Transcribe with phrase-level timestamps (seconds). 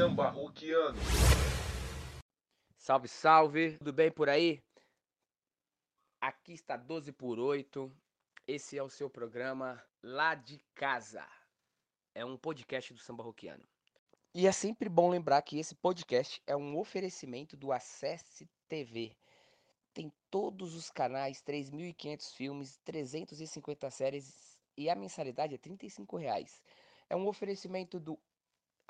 [0.00, 0.98] Samba roquiano.
[2.78, 3.76] Salve, salve.
[3.76, 4.58] Tudo bem por aí?
[6.18, 7.92] Aqui está 12 por 8.
[8.46, 11.22] Esse é o seu programa Lá de Casa.
[12.14, 13.62] É um podcast do Samba Roquiano.
[14.34, 19.14] E é sempre bom lembrar que esse podcast é um oferecimento do Acesse TV.
[19.92, 26.62] Tem todos os canais, 3.500 filmes, 350 séries e a mensalidade é 35 reais.
[27.10, 28.18] É um oferecimento do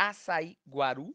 [0.00, 1.14] Açaí Guaru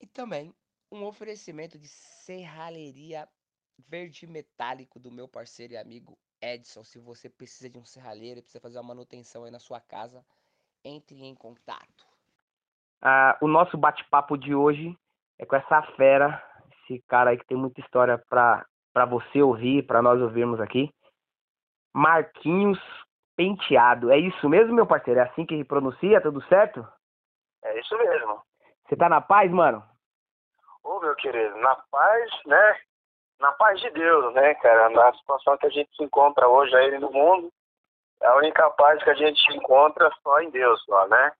[0.00, 0.54] e também
[0.90, 3.28] um oferecimento de serralheria
[3.76, 6.82] verde metálico do meu parceiro e amigo Edson.
[6.82, 10.24] Se você precisa de um serralheiro e precisa fazer uma manutenção aí na sua casa,
[10.82, 12.06] entre em contato.
[13.02, 14.96] Ah, o nosso bate-papo de hoje
[15.38, 16.42] é com essa fera,
[16.72, 18.64] esse cara aí que tem muita história para
[19.10, 20.90] você ouvir, para nós ouvirmos aqui.
[21.94, 22.78] Marquinhos
[23.36, 24.10] Penteado.
[24.10, 25.20] É isso mesmo, meu parceiro?
[25.20, 26.20] É assim que pronuncia?
[26.20, 26.86] Tudo certo?
[27.62, 28.42] É isso mesmo.
[28.86, 29.82] Você tá na paz, mano?
[30.82, 32.80] Ô, meu querido, na paz, né?
[33.38, 34.88] Na paz de Deus, né, cara?
[34.90, 37.50] Na situação que a gente se encontra hoje aí no mundo,
[38.22, 41.32] é a única paz que a gente encontra só em Deus, só, né?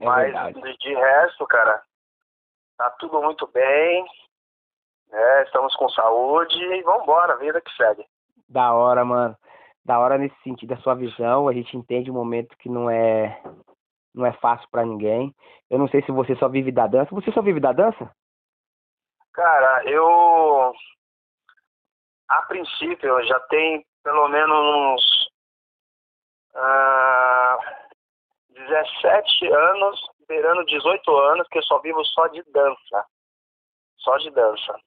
[0.00, 0.78] É Mas verdade.
[0.78, 1.82] de resto, cara,
[2.76, 4.04] tá tudo muito bem,
[5.08, 5.42] né?
[5.44, 8.06] Estamos com saúde e vambora, vida que segue.
[8.48, 9.36] Da hora, mano.
[9.84, 11.48] Da hora nesse sentido, da sua visão.
[11.48, 13.42] A gente entende o momento que não é
[14.14, 15.34] não é fácil pra ninguém.
[15.68, 17.14] Eu não sei se você só vive da dança.
[17.14, 18.10] Você só vive da dança?
[19.32, 20.72] Cara, eu.
[22.28, 25.30] A princípio, já tenho pelo menos uns.
[26.54, 27.58] ah,
[28.50, 33.06] 17 anos, beirando 18 anos, que eu só vivo só de dança.
[33.98, 34.78] Só de dança.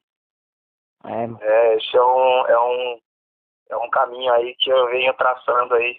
[1.03, 2.99] É, É, esse é um, é um,
[3.69, 5.97] é um caminho aí que eu venho traçando aí.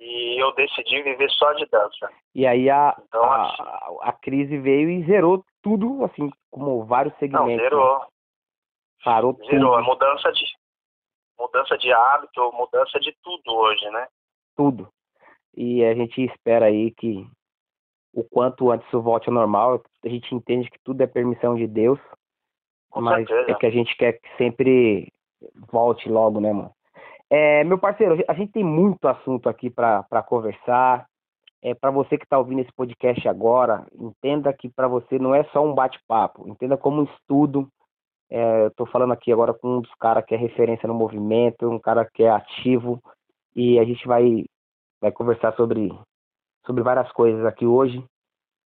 [0.00, 2.10] E eu decidi viver só de dança.
[2.34, 7.18] E aí a, Então, a, a crise veio e zerou tudo, assim, como vários Não,
[7.20, 7.56] segmentos.
[7.56, 7.62] né?
[7.62, 8.06] zerou.
[9.04, 9.74] Parou Zerou.
[9.74, 10.44] É tudo, mudança de,
[11.38, 14.06] mudança de hábito, mudança de tudo hoje, né?
[14.56, 14.88] tudo.
[15.56, 17.26] E a gente espera aí que
[18.14, 19.82] o quanto antes isso volte ao normal.
[20.04, 21.98] A gente entende que tudo é permissão de Deus,
[22.90, 23.50] Com mas certeza.
[23.52, 25.12] é que a gente quer que sempre
[25.72, 26.74] volte logo, né, mano?
[27.30, 31.06] É, meu parceiro, a gente tem muito assunto aqui para conversar.
[31.62, 35.44] É, para você que está ouvindo esse podcast agora, entenda que para você não é
[35.44, 37.68] só um bate-papo, entenda como um estudo.
[38.30, 41.78] É, estou falando aqui agora com um dos caras que é referência no movimento, um
[41.78, 43.00] cara que é ativo,
[43.54, 44.44] e a gente vai,
[45.00, 45.92] vai conversar sobre,
[46.64, 48.02] sobre várias coisas aqui hoje.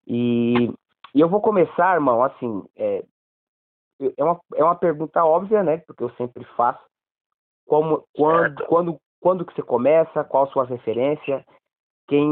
[0.07, 0.73] E,
[1.15, 3.05] e eu vou começar, irmão, assim, é,
[4.17, 5.79] é, uma, é uma pergunta óbvia, né?
[5.79, 6.90] Porque eu sempre faço.
[7.71, 10.25] Como, quando, quando, quando que você começa?
[10.25, 11.47] Qual a sua referência?
[12.09, 12.29] Quem,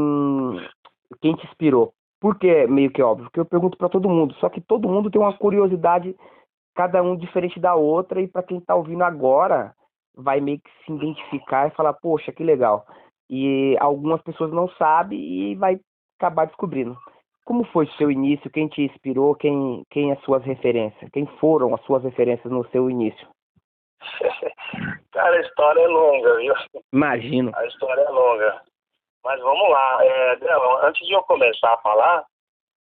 [1.21, 1.93] quem te inspirou?
[2.19, 3.27] Por que é meio que óbvio?
[3.27, 4.35] Porque eu pergunto para todo mundo.
[4.35, 6.13] Só que todo mundo tem uma curiosidade,
[6.75, 8.21] cada um diferente da outra.
[8.21, 9.73] E para quem tá ouvindo agora,
[10.13, 12.85] vai meio que se identificar e falar, poxa, que legal.
[13.29, 15.79] E algumas pessoas não sabem e vai
[16.19, 16.97] acabar descobrindo.
[17.45, 18.51] Como foi o seu início?
[18.51, 19.33] Quem te inspirou?
[19.35, 21.09] Quem, quem as suas referências?
[21.13, 23.25] Quem foram as suas referências no seu início?
[25.11, 26.53] Cara, a história é longa, viu?
[26.93, 27.51] Imagino.
[27.55, 28.61] A história é longa.
[29.23, 29.99] Mas vamos lá.
[30.03, 30.37] É,
[30.87, 32.25] antes de eu começar a falar,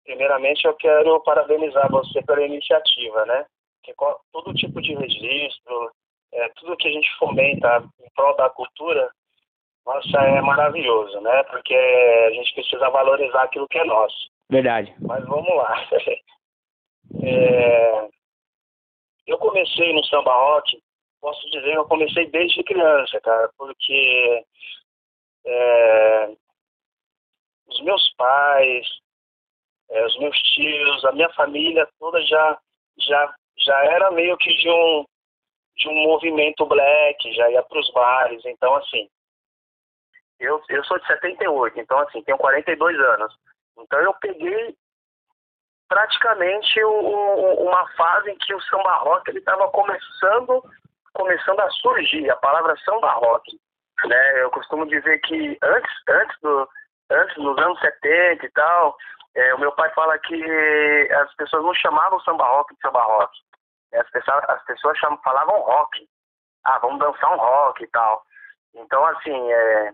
[0.04, 3.46] primeiramente eu quero parabenizar você pela iniciativa, né?
[3.84, 3.94] Que
[4.32, 5.92] todo tipo de registro,
[6.34, 9.10] é, tudo que a gente fomenta em prol da cultura,
[9.86, 11.44] nossa, é maravilhoso, né?
[11.44, 14.30] Porque a gente precisa valorizar aquilo que é nosso.
[14.50, 14.94] Verdade.
[15.00, 15.76] Mas vamos lá.
[17.24, 18.08] É,
[19.26, 20.78] eu comecei no samba rock,
[21.28, 24.46] posso dizer que eu comecei desde criança, cara, porque
[25.46, 26.32] é,
[27.68, 28.88] os meus pais,
[29.90, 32.58] é, os meus tios, a minha família toda já,
[33.00, 35.06] já, já era meio que de um,
[35.76, 39.10] de um movimento black, já ia para os bares, então assim,
[40.40, 43.38] eu, eu sou de 78, então assim, tenho 42 anos.
[43.78, 44.78] Então eu peguei
[45.90, 50.64] praticamente o- uma fase em que o samba rock ele estava começando
[51.18, 53.60] começando a surgir a palavra samba rock
[54.06, 56.70] né eu costumo dizer que antes antes do
[57.10, 58.96] antes dos anos 70 e tal
[59.36, 63.38] é, o meu pai fala que as pessoas não chamavam samba rock de samba rock
[63.96, 66.08] as pessoas as pessoas cham, falavam rock
[66.66, 68.24] ah vamos dançar um rock e tal
[68.76, 69.92] então assim é,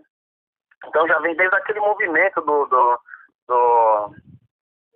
[0.86, 3.00] então já vem desde aquele movimento do, do,
[3.48, 4.14] do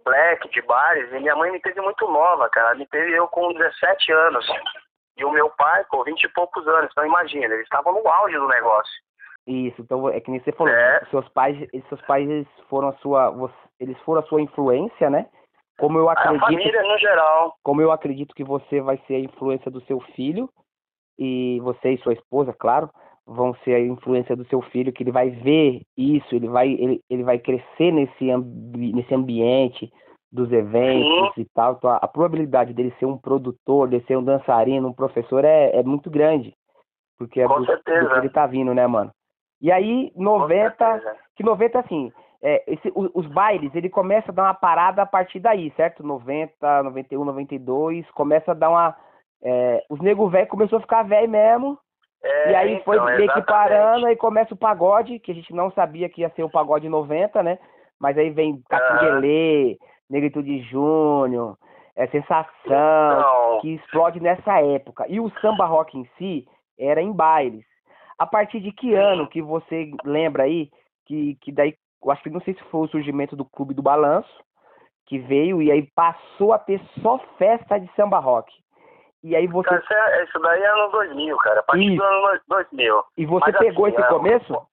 [0.04, 2.74] black de bares e minha mãe me teve muito nova, cara.
[2.74, 4.46] Me teve eu com 17 anos.
[5.18, 6.88] E o meu pai com 20 e poucos anos.
[6.92, 8.92] Então imagina, eles estavam no auge do negócio.
[9.46, 11.04] Isso, então é que nem você falou, É.
[11.10, 11.56] seus pais,
[11.88, 13.34] seus pais eles foram a sua,
[13.80, 15.26] eles foram a sua influência, né?
[15.78, 17.54] Como eu acredito, a família no geral.
[17.62, 20.50] Como eu acredito que você vai ser a influência do seu filho
[21.18, 22.90] e você e sua esposa, claro,
[23.26, 27.00] vão ser a influência do seu filho, que ele vai ver isso, ele vai ele,
[27.08, 29.90] ele vai crescer nesse ambi nesse ambiente
[30.30, 31.40] dos eventos Sim.
[31.42, 31.74] e tal.
[31.74, 35.82] Então, a, probabilidade dele ser um produtor, de ser um dançarino, um professor é, é
[35.82, 36.54] muito grande.
[37.18, 38.00] Porque é Com do, certeza.
[38.00, 39.10] do que ele tá vindo, né, mano?
[39.60, 41.16] E aí, Com 90, certeza.
[41.34, 45.06] que 90, assim, é, esse, o- os bailes, ele começa a dar uma parada a
[45.06, 46.04] partir daí, certo?
[46.04, 48.94] 90, 91, 92, começa a dar uma.
[49.42, 51.78] é, os nego velho começou a ficar velho mesmo,
[52.22, 55.52] É, e aí foi então, meio que parando, aí começa o pagode, que a gente
[55.54, 57.58] não sabia que ia ser o pagode 90, né?
[58.00, 59.76] Mas aí vem Catinguelê,
[60.08, 61.56] Negritude Júnior,
[61.94, 65.04] é Sensação, que explode nessa época.
[65.08, 66.46] E o samba rock em si
[66.78, 67.64] era em bailes.
[68.18, 70.70] A partir de que ano que você lembra aí
[71.06, 73.82] que, que daí, eu acho que não sei se foi o surgimento do Clube do
[73.82, 74.32] Balanço,
[75.06, 78.52] que veio e aí passou a ter só festa de samba rock.
[79.22, 81.60] E aí você, cara, isso, é- daí é ano 2000, cara.
[81.60, 81.96] A partir Isso.
[81.96, 83.04] do ano 2000.
[83.16, 84.68] e você mas pegou assim, esse é, começo?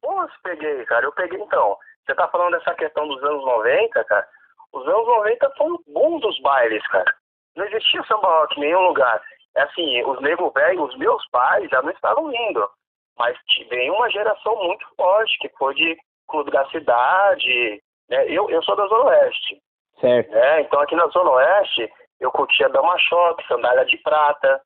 [0.00, 1.04] Pô, se peguei, cara.
[1.04, 1.76] Eu peguei, então.
[2.04, 4.26] Você tá falando dessa questão dos anos 90, cara.
[4.72, 7.14] Os anos 90 foi um boom dos bailes, cara.
[7.56, 9.22] Não existia samba rock em nenhum lugar.
[9.56, 12.68] É assim, os nego velho, os meus pais já não estavam indo.
[13.16, 13.36] Mas
[13.70, 15.96] veio uma geração muito forte, que foi de
[16.28, 17.80] Clube da Cidade.
[18.08, 18.26] Né?
[18.28, 19.62] Eu, eu sou da Zona Oeste.
[20.00, 20.30] Certo.
[20.32, 20.60] né?
[20.62, 21.90] Então aqui na Zona Oeste
[22.20, 24.60] eu curtia Dama Choque, Sandália de Prata,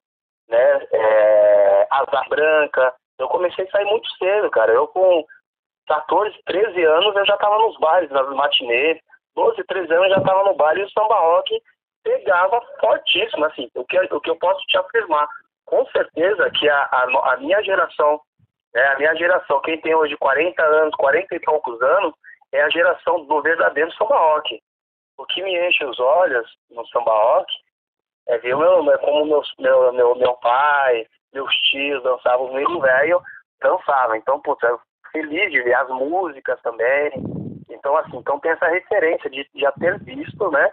[0.49, 0.87] né?
[0.93, 2.95] É, Asa Branca.
[3.19, 4.73] Eu comecei a sair muito cedo, cara.
[4.73, 5.25] Eu com
[5.89, 9.01] 14, 13 anos eu já tava nos bares, nas matinês.
[9.35, 11.61] 12, 13 anos eu já tava no baile e o samba rock
[12.05, 13.69] pegava fortíssimo, assim.
[13.75, 15.29] O que, o que eu posso te afirmar,
[15.67, 18.21] com certeza que a, a, a minha geração,
[18.75, 22.15] né, a minha geração, quem tem hoje 40 anos, 40 e poucos anos,
[22.53, 24.61] é a geração do verdadeiro samba rock
[25.19, 27.53] o que me enche os olhos no samba rock
[28.29, 32.53] é ver o meu, é como meus, meu, meu, meu pai, meus tios dançavam, os
[32.53, 33.21] meio velho
[33.61, 34.17] dançavam.
[34.17, 34.79] Então, putz, eu
[35.11, 37.13] feliz de as músicas também.
[37.69, 40.71] Então, assim, então tem essa referência de já ter visto, né?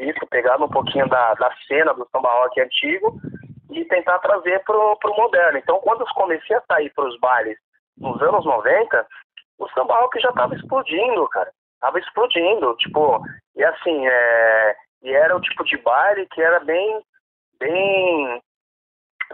[0.00, 3.18] Visto, pegado um pouquinho da, da cena do samba rock antigo
[3.70, 5.58] e tentar trazer pro, pro moderno.
[5.58, 7.58] Então, quando eu comecei a sair pros bailes
[7.96, 9.06] nos anos 90,
[9.58, 13.20] o samba rock já tava explodindo, cara tava explodindo, tipo,
[13.56, 17.02] e assim, é, e era o tipo de baile que era bem,
[17.58, 18.42] bem,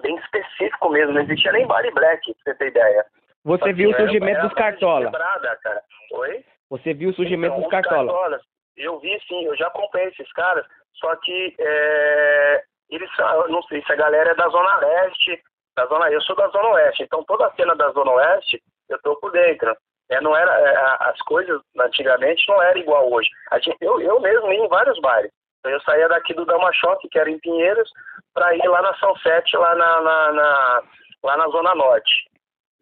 [0.00, 3.06] bem específico mesmo, não existia nem baile black, pra você ter ideia.
[3.44, 5.04] Você viu o Era- surgimento dos Cartola.
[5.04, 5.82] quebrada, cara.
[6.12, 6.44] Oi?
[6.70, 8.10] Você viu o surgimento Então, dos os Cartola.
[8.12, 8.42] Cartolas,
[8.76, 13.08] Eu vi sim, eu já acompanhei esses caras, só que é, eles
[13.48, 15.40] não sei se a galera é da Zona Leste,
[15.76, 19.00] da Zona, eu sou da Zona Oeste, então toda a cena da Zona Oeste eu
[19.02, 19.76] tô por dentro.
[20.10, 23.28] É, não era, é, as coisas antigamente não era igual hoje.
[23.62, 25.30] Gente, eu, eu mesmo ia em vários bares.
[25.60, 27.90] Então, eu saía daqui do Dama Choque, que era em Pinheiros,
[28.34, 30.82] para ir lá na São Sete, lá na, na, na-
[31.22, 32.10] lá na Zona Norte,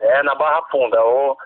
[0.03, 1.03] né, na Barra Funda.
[1.03, 1.37] Ou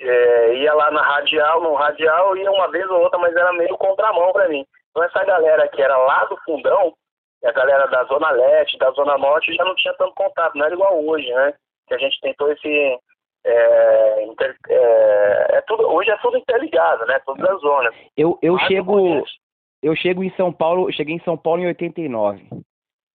[0.00, 3.76] é, ia lá na Radial, no Radial ia uma vez ou outra, mas era meio
[3.78, 4.64] contramão para mim.
[4.90, 6.92] Então essa galera que era lá do fundão,
[7.42, 10.64] e a galera da Zona Leste, da Zona Norte, já não tinha tanto contato, não
[10.66, 11.54] era igual hoje, né?
[11.88, 12.98] Que a gente tentou esse.
[13.44, 17.20] É, inter- é, é tudo, hoje é tudo interligado, né?
[17.26, 17.92] Tudo das zonas.
[18.16, 19.24] Eu, eu Mas chego,
[19.82, 22.48] eu chego em São Paulo, cheguei em São Paulo em 89.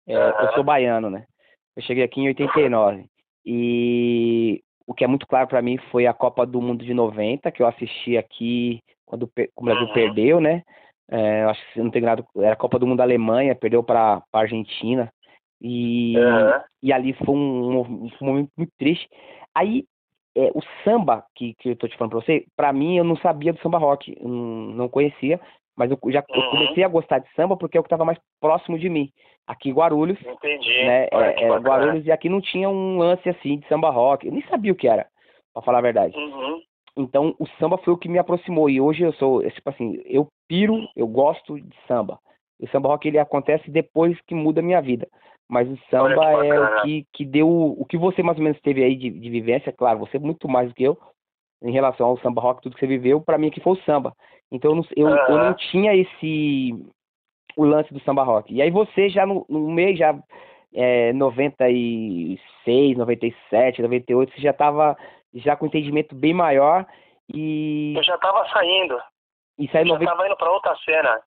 [0.08, 0.46] É, Aham.
[0.46, 1.26] Eu sou baiano, né?
[1.76, 3.04] Eu cheguei aqui em 89.
[3.44, 7.50] E o que é muito claro pra mim foi a Copa do Mundo de 90,
[7.50, 9.92] que eu assisti aqui quando o Brasil Uhum.
[9.92, 10.62] perdeu, né?
[11.10, 13.82] É, eu acho que não tem nada, era a Copa do Mundo da Alemanha, perdeu
[13.82, 15.12] pra, pra Argentina.
[15.60, 16.62] E, Aham.
[16.82, 19.08] e ali foi um, um- um momento muito triste.
[19.54, 19.84] Aí,
[20.36, 23.16] é, o samba que, que eu tô te falando pra você, pra mim eu não
[23.16, 25.40] sabia do samba rock, não, não conhecia,
[25.76, 26.50] mas eu já eu Uhum.
[26.50, 29.10] comecei a gostar de samba porque é o que estava mais próximo de mim.
[29.46, 30.84] Aqui Guarulhos, Entendi.
[30.84, 31.06] né?
[31.12, 31.58] É, é.
[31.58, 34.26] Guarulhos e aqui não tinha um lance assim de samba rock.
[34.26, 35.06] Eu nem sabia o que era,
[35.52, 36.16] pra falar a verdade.
[36.16, 36.62] Uhum.
[36.96, 38.70] Então o samba foi o que me aproximou.
[38.70, 42.18] E hoje eu sou, é, tipo assim, eu piro, eu gosto de samba.
[42.60, 45.08] O samba rock ele acontece depois que muda a minha vida.
[45.48, 47.48] Mas o samba é o que, que deu.
[47.48, 50.68] O que você mais ou menos teve aí de, de vivência, claro, você muito mais
[50.68, 50.96] do que eu,
[51.62, 54.14] em relação ao samba rock, tudo que você viveu, pra mim aqui foi o samba.
[54.50, 55.48] Então eu não, eu, eu Aham.
[55.48, 56.74] não tinha esse.
[57.56, 58.52] O lance do samba rock.
[58.52, 60.14] E aí você já no, no meio, já
[60.75, 64.96] é, 96, 97, 98, você já tava
[65.34, 66.87] já com entendimento bem maior
[67.32, 69.00] e, Eu já tava saindo.
[69.58, 71.20] e saiu Eu já 90, estava indo para outra cena.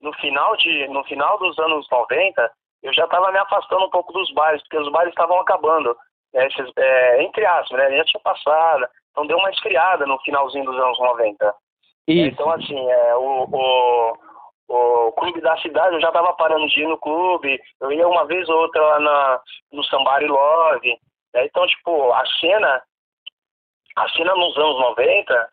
[0.00, 2.50] No final, de, no final dos anos 90,
[2.82, 5.96] eu já estava me afastando um pouco dos bares, porque os bares estavam acabando.
[6.34, 7.96] né, esses, é, entre aspas, né?
[7.96, 8.86] Já tinha passado.
[9.10, 11.54] Então deu uma esfriada no finalzinho dos anos 90.
[12.08, 12.28] Isso.
[12.28, 14.12] Então, assim, é, o, o,
[15.16, 18.48] clube da cidade, eu já tava parando de ir no clube, eu ia uma vez
[18.48, 19.40] ou outra lá na,
[19.72, 20.98] no Sambari Love,
[21.34, 21.46] né?
[21.46, 22.82] Então, tipo, a cena,
[23.96, 25.48] a cena nos anos 90,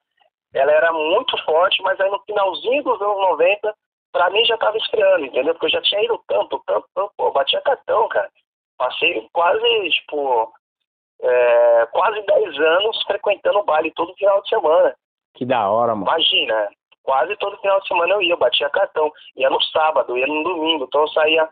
[0.54, 3.76] ela era muito forte, mas aí no finalzinho dos anos 90,
[4.12, 5.54] pra mim já tava esfriando, entendeu?
[5.54, 8.30] Porque eu já tinha ido tanto, tanto, tanto, pô, batia cartão, cara.
[8.78, 10.54] Passei quase, tipo,
[11.22, 14.96] é, quase 10 anos frequentando o baile todo final de semana.
[15.36, 16.08] Que da hora, mano.
[16.08, 16.70] Imagina,
[17.04, 19.12] quase todo final de semana eu ia, eu batia cartão.
[19.36, 20.86] Ia no sábado, ia no domingo.
[20.86, 21.50] Então eu saía,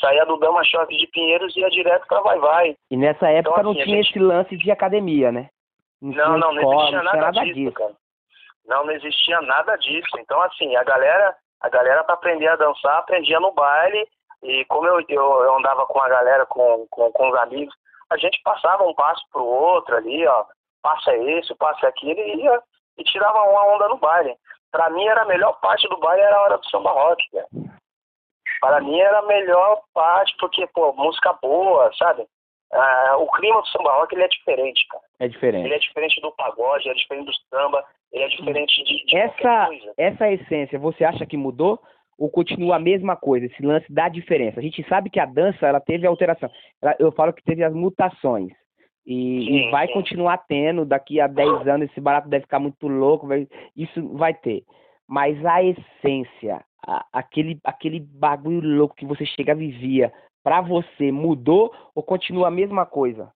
[0.00, 2.76] saía do Dama Shopping de Pinheiros e ia direto pra Vai Vai.
[2.90, 5.48] E nessa época Então, não assim, a tinha gente- esse lance de academia, né?
[6.02, 7.72] Não, não, não escola, existia não tinha nada, disso, disso.
[7.74, 7.92] cara.
[8.66, 10.18] Não, não existia nada disso.
[10.18, 14.06] Então, assim, a galera, a galera pra aprender a dançar, aprendia no baile.
[14.42, 17.74] E como eu, eu, eu andava com a galera, com, com, com os amigos,
[18.08, 20.44] a gente passava um passo pro outro ali, ó.
[20.82, 22.62] Passa esse, passa aquilo, e ia
[22.96, 24.34] e tirava uma onda no baile.
[24.72, 27.46] Pra mim, era a melhor parte do baile, era a hora do samba rock, cara.
[28.60, 32.26] Para mim, era a melhor parte, porque, pô, música boa, sabe?
[32.72, 35.02] Ah, o clima do samba rock, ele é diferente, cara.
[35.18, 35.64] É diferente.
[35.64, 39.16] Ele é diferente do pagode, ele é diferente do samba, ele é diferente de, de
[39.16, 39.92] Essa, coisa.
[39.96, 41.80] essa essência, você acha que mudou
[42.18, 43.46] ou continua a mesma coisa?
[43.46, 44.60] Esse lance da diferença.
[44.60, 46.50] A gente sabe que a dança ela teve alteração.
[46.82, 48.52] Ela- eu falo que teve as mutações.
[49.10, 49.92] E, Sim, e vai sim.
[49.92, 50.84] continuar tendo.
[50.84, 53.26] Daqui a 10 anos esse barato deve ficar muito louco.
[53.26, 54.62] vai- isso vai ter.
[55.08, 60.12] Mas a essência, a- aquele, aquele bagulho louco que você chega vivia,
[60.44, 63.32] pra você mudou ou continua a mesma coisa?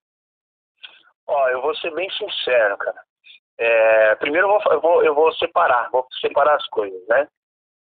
[1.26, 3.00] Ó, eu vou ser bem sincero, cara.
[3.58, 7.26] É, primeiro eu vou, eu, vou, eu vou separar, vou separar as coisas, né?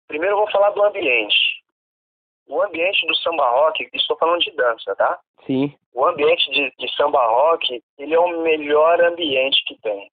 [0.08, 1.57] Primeiro eu vou falar do ambiente.
[2.48, 5.20] O ambiente do samba rock, estou falando de dança, tá?
[5.46, 5.76] Sim.
[5.94, 10.10] O ambiente de, de samba rock, ele é o melhor ambiente que tem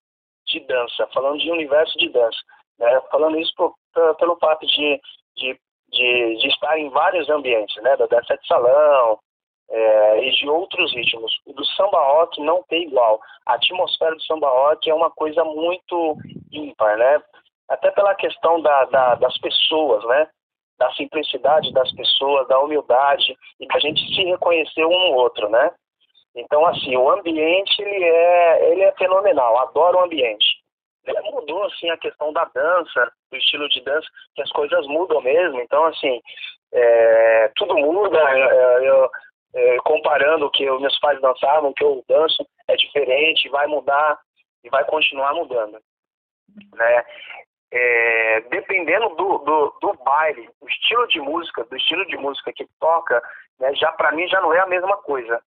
[0.47, 2.39] de dança, falando de universo de dança.
[2.79, 3.01] Né?
[3.11, 3.75] Falando isso por-
[4.19, 5.01] pelo fato de,
[5.37, 5.59] de,
[5.91, 7.97] de, de estar em vários ambientes, né?
[7.97, 9.19] Da dança de salão
[9.71, 11.33] é, e de outros ritmos.
[11.47, 13.21] O do samba rock não tem igual.
[13.47, 16.17] A atmosfera do samba rock é uma coisa muito
[16.53, 17.23] ímpar, né?
[17.69, 20.29] Até pela questão da, da, das pessoas, né?
[20.79, 25.71] Da simplicidade das pessoas, da humildade e da gente se reconhecer um no outro, né?
[26.37, 29.57] Então, assim, o ambiente, ele é, ele é fenomenal.
[29.59, 30.45] Adoro o ambiente.
[31.07, 35.21] É, Mudou, assim, a questão da dança, do estilo de dança, que as coisas mudam
[35.21, 35.61] mesmo.
[35.61, 36.21] Então, assim,
[36.73, 38.19] é, tudo muda.
[38.19, 39.11] é, eu-
[39.57, 43.69] é, comparando o que os meus pais dançavam, o que eu danço, é diferente, vai
[43.69, 44.19] mudar
[44.65, 45.79] e vai continuar mudando.
[46.75, 47.05] Né?
[47.73, 52.67] É, dependendo do, do, do baile, do estilo de música, do estilo de música que
[52.79, 53.23] toca,
[53.59, 55.43] né, já para mim já não é a mesma coisa.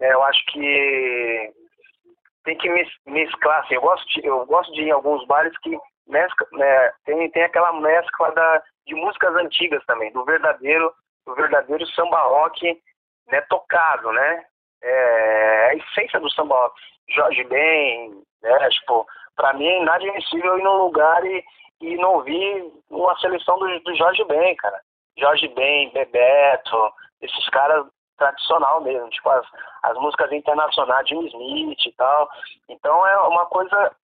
[0.00, 0.12] né?
[0.12, 1.52] eu acho que
[2.44, 5.56] tem que mes- mesclar, assim, eu gosto de, eu gosto de ir em alguns bailes
[5.58, 10.90] que mescla, né, tem, tem aquela mescla da, de músicas antigas também, do verdadeiro,
[11.26, 12.80] do verdadeiro samba rock
[13.30, 14.44] né, tocado, né?
[14.82, 16.80] É, a essência do samba rock.
[17.10, 18.68] Jorge Ben, né?
[18.70, 19.06] Tipo,
[19.38, 21.44] pra mim é inadmissível ir num lugar e,
[21.80, 24.80] e não ouvir uma seleção do, do Jorge Ben, cara.
[25.16, 26.92] Jorge Ben, Bebeto,
[27.22, 27.86] esses caras
[28.18, 29.46] tradicional mesmo, tipo as,
[29.84, 32.28] as músicas internacionais, Jim Smith e tal.
[32.68, 33.96] Então é uma coisa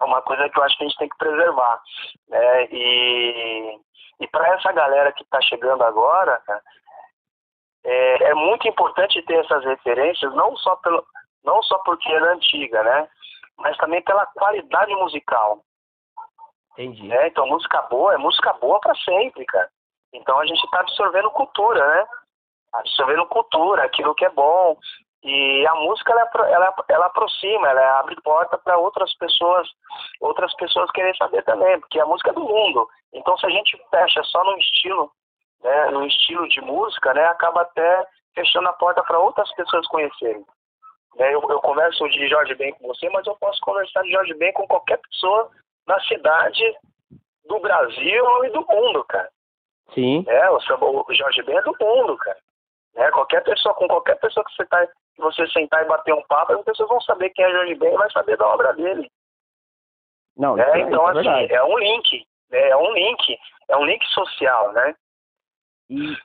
[0.00, 1.80] é uma coisa que eu acho que a gente tem que preservar.
[2.28, 2.68] Né?
[2.72, 3.78] E,
[4.20, 6.40] e para essa galera que está chegando agora,
[7.84, 11.04] é, é muito importante ter essas referências, não só, pelo,
[11.44, 13.08] não só porque ela é antiga, né?
[13.58, 15.62] Mas também pela qualidade musical.
[16.72, 17.06] Entendi.
[17.06, 17.28] Né?
[17.28, 19.68] Então, música boa é música boa para sempre, cara.
[20.12, 22.06] Então, a gente está absorvendo cultura, né?
[22.74, 24.78] Absorvendo cultura, aquilo que é bom.
[25.22, 29.68] E a música, ela, ela, ela aproxima, ela abre porta para outras pessoas,
[30.20, 32.88] outras pessoas querem saber também, porque a música é do mundo.
[33.12, 35.12] Então, se a gente fecha só num estilo,
[35.62, 38.04] né, num estilo de música, né, acaba até
[38.34, 40.44] fechando a porta para outras pessoas conhecerem.
[41.16, 44.34] Né, eu, eu converso de Jorge Ben com você, mas eu posso conversar de Jorge
[44.34, 45.50] Ben com qualquer pessoa
[45.86, 46.76] na cidade
[47.46, 49.30] do Brasil e do mundo, cara.
[49.94, 50.24] Sim.
[50.26, 52.38] É, o, samba- o Jorge Ben é do mundo, cara.
[52.94, 56.22] Né, qualquer pessoa, com qualquer pessoa que você, tá, que você sentar e bater um
[56.24, 59.10] papo, as pessoas vão saber quem é Jorge Ben e vai saber da obra dele.
[60.36, 62.26] Não, isso é- Então, é assim, é um link.
[62.50, 63.38] né, É um link.
[63.68, 64.94] É um link social, né?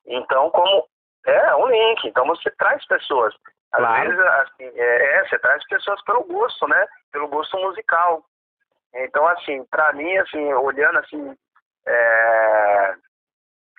[0.05, 0.87] Então, como.
[1.25, 2.07] É, um link.
[2.07, 3.33] Então você traz pessoas.
[3.77, 4.09] Às Claro.
[4.09, 6.87] vezes, assim, é, é, você traz pessoas pelo gosto, né?
[7.11, 8.23] Pelo gosto musical.
[8.93, 11.37] Então, assim, pra mim, assim, olhando assim,
[11.85, 12.95] é,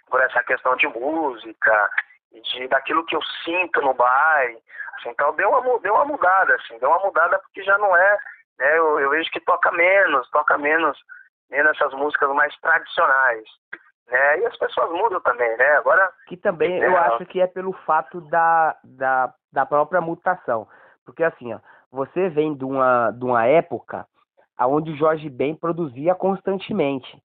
[0.08, 1.90] por essa questão de música,
[2.32, 4.62] de, daquilo que eu sinto no baile,
[4.94, 8.18] assim, então deu uma, deu uma mudada, assim, deu uma mudada porque já não é,
[8.58, 8.78] né?
[8.78, 10.96] Eu, eu vejo que toca menos, toca menos,
[11.50, 13.48] menos essas músicas mais tradicionais.
[14.10, 14.40] Né?
[14.40, 15.76] E as pessoas mudam também, né?
[15.76, 16.10] Agora.
[16.26, 20.66] Que também eu acho que é pelo fato da, da, da própria mutação.
[21.04, 21.58] Porque assim, ó,
[21.90, 24.06] você vem de uma, de uma época
[24.60, 27.16] onde o Jorge Ben produzia constantemente.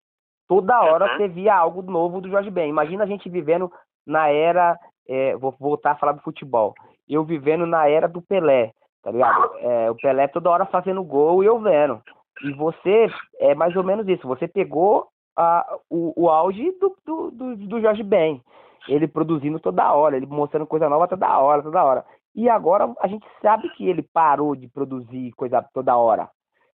[0.47, 1.17] Toda hora Uhum.
[1.17, 2.69] você via algo novo do Jorge Ben.
[2.69, 3.71] Imagina a gente vivendo
[4.05, 4.77] na era.
[5.09, 6.73] é, vou voltar a falar do futebol.
[7.09, 8.71] Eu vivendo na era do Pelé,
[9.01, 9.51] tá ligado?
[9.59, 12.01] É, o Pelé toda hora fazendo gol e eu vendo.
[12.43, 13.07] E você
[13.39, 14.27] é mais ou menos isso.
[14.27, 18.41] Você pegou a, o, o auge do, do, do, do Jorge Ben.
[18.87, 22.05] Ele produzindo toda hora, ele mostrando coisa nova toda hora, toda hora.
[22.35, 26.29] E agora a gente sabe que ele parou de produzir coisa toda hora.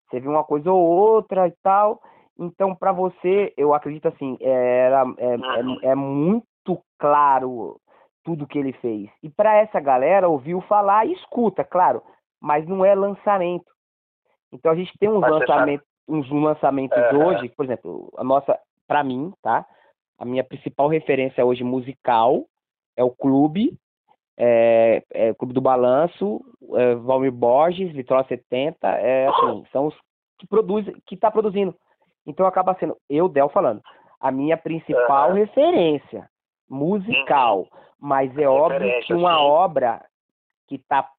[0.09, 2.01] Você viu uma coisa ou outra e tal.
[2.37, 7.79] Então, para você, eu acredito assim, era, é, é, é muito claro
[8.23, 9.09] tudo que ele fez.
[9.21, 12.01] E para essa galera, ouviu falar e escuta, claro,
[12.41, 13.69] mas não é lançamento.
[14.51, 17.15] Então a gente tem uns você lançamentos, uns lançamentos É.
[17.15, 19.65] hoje, por exemplo, a nossa, para mim, tá?
[20.17, 22.45] A minha principal referência hoje musical
[22.97, 23.77] é o Clube,
[24.37, 26.41] é, é o Clube do Balanço,
[26.73, 29.95] é, Valmir Borges, Vitória 70, é, assim, são os
[30.37, 31.75] que produzem, que tá produzindo.
[32.25, 33.81] Então acaba sendo, eu, Del, falando,
[34.19, 35.33] a minha principal Aham.
[35.33, 36.29] referência
[36.69, 37.67] musical,
[37.99, 39.43] mas é óbvio que uma sim.
[39.43, 40.05] obra
[40.67, 41.09] que tá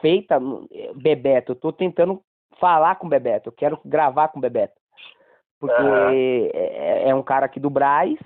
[0.00, 2.22] feita, eh, Bebeto, eu tô tentando
[2.60, 4.74] falar com o Bebeto, eu quero gravar com o Bebeto.
[5.58, 6.10] Porque Aham.
[6.12, 8.18] é, é um cara aqui do Braz,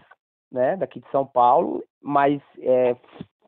[0.53, 2.95] né, daqui de São Paulo, mas é,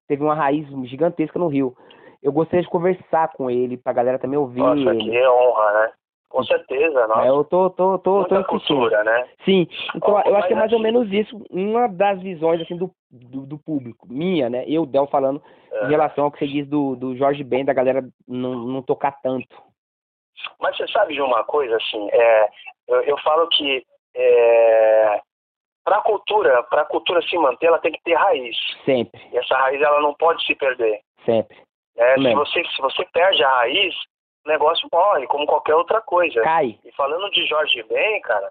[0.08, 1.76] teve uma raiz gigantesca no Rio.
[2.22, 5.10] Eu gostaria de conversar com ele, pra galera também ouvir Nossa, ele.
[5.10, 5.92] que honra, né?
[6.28, 7.24] Com certeza, nossa.
[7.24, 8.78] É, eu tô, tô, tô, tô Muita insistindo.
[8.80, 9.28] cultura, né?
[9.44, 12.60] Sim, então Ó, eu acho que é mais ou assim- menos isso, uma das visões
[12.60, 14.64] assim do, do, do público, minha, né?
[14.66, 15.40] Eu, Del, falando
[15.72, 15.86] em É.
[15.86, 19.56] relação ao que você diz do, do Jorge Ben, da galera não, não tocar tanto.
[20.60, 22.48] Mas você sabe de uma coisa, assim, é,
[22.88, 25.20] eu, eu falo que é,
[25.84, 28.56] para a cultura, para a cultura se manter, ela tem que ter raiz.
[28.84, 31.00] Sempre, E essa raiz ela não pode se perder.
[31.24, 31.56] sempre.
[31.96, 32.30] né?
[32.30, 33.94] Se você, se você perde a raiz,
[34.44, 36.42] o negócio morre, como qualquer outra coisa.
[36.42, 36.78] Cai.
[36.84, 38.50] E falando de Jorge Ben, cara,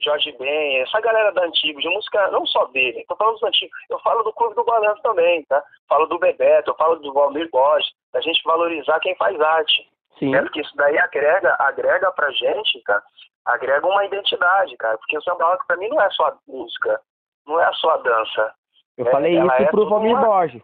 [0.00, 3.76] Jorge Ben, essa galera da antigo, de música, não só dele, tô falando dos antigos,
[3.88, 5.62] eu falo do Clube do Balanço também, tá?
[5.88, 9.88] Falo do Bebeto, eu falo do Valmir Borges, da gente valorizar quem faz arte.
[10.18, 10.32] Sim?
[10.32, 13.02] Porque isso daí agrega, agrega pra gente, cara,
[13.46, 14.96] agrega uma identidade, cara.
[14.98, 17.00] Porque o samba rock pra mim não é só a música,
[17.46, 18.54] não é só a dança.
[18.98, 20.62] eu é, falei isso é pro Valmir uma- Borges.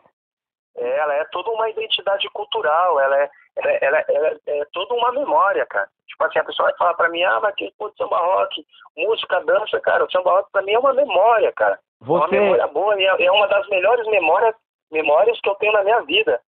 [0.76, 5.10] É, Ela é toda uma identidade cultural, ela é, ela, ela, ela é toda uma
[5.10, 5.88] memória, cara.
[6.06, 8.64] Tipo assim, a pessoa vai falar pra mim, ah, mas que pô, samba rock,
[8.96, 11.74] música, dança, cara, o samba rock pra mim é uma memória, cara.
[12.00, 14.54] É uma Você, memória boa, é é uma das melhores memórias,
[14.92, 16.40] memórias que eu tenho na minha vida.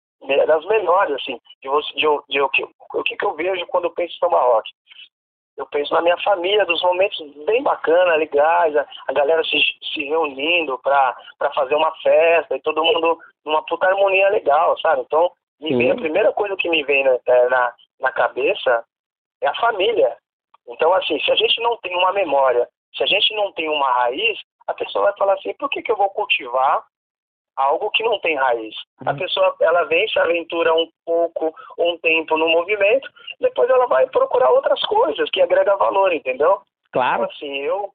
[0.47, 4.17] Das melhores, assim, de, de, de, eu- que- o que, eu vejo quando eu penso
[4.23, 4.69] em rock.
[5.57, 9.59] Eu penso na minha família, dos momentos bem bacanas, legais, a, a galera se,
[9.93, 11.15] se reunindo pra
[11.53, 15.01] fazer uma festa e todo mundo numa puta harmonia legal, sabe?
[15.01, 18.85] Então, me vem, a primeira coisa que me vem na, é, na, na cabeça
[19.41, 20.15] é a família.
[20.67, 23.91] Então, assim, se a gente não tem uma memória, se a gente não tem uma
[23.91, 26.85] raiz, a pessoa vai falar assim, por que, que eu vou cultivar
[27.59, 28.75] algo que não tem raiz?
[29.05, 29.17] A Uhum.
[29.17, 34.49] pessoa, ela vem, se aventura um pouco, um tempo no movimento, depois ela vai procurar
[34.51, 36.61] outras coisas que agregam valor, entendeu?
[36.91, 37.89] claro, Então, assim, eu,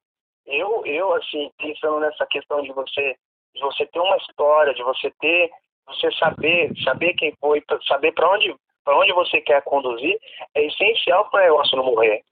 [0.47, 3.17] eu, eu, assim, pensando nessa questão de você,
[3.55, 5.51] de você ter uma história, de você ter,
[5.87, 10.19] você saber, saber quem foi, saber para onde, para onde você quer conduzir,
[10.55, 12.23] é essencial para o negócio não morrer.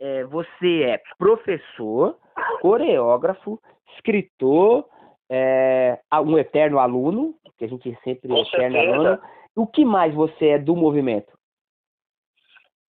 [0.00, 2.16] é, você é professor,
[2.60, 3.58] coreógrafo,
[3.94, 4.84] escritor,
[5.30, 8.94] é, um eterno aluno, que a gente sempre é Com eterno certeza.
[8.94, 9.20] aluno.
[9.56, 11.32] O que mais você é do movimento?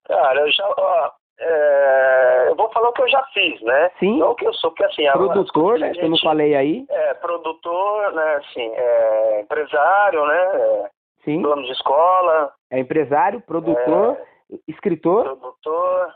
[0.06, 3.90] Cara, eu já, ó, é, eu vou falar o que eu já fiz, né?
[3.98, 5.88] Sim, Não o que eu sou, porque assim, a- produtor, né?
[5.88, 6.86] a Que eu não gente- falei aí.
[6.88, 10.90] É, produtor, né, assim, é, empresário, né, é,
[11.24, 14.18] Sim, dono de escola, é empresário, produtor,
[14.66, 15.24] escritor.
[15.24, 16.14] produtor.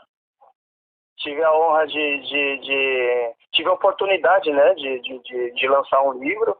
[1.23, 6.11] Tive a honra de, de, de- tive a oportunidade, né, de, de, de, lançar um
[6.21, 6.57] livro,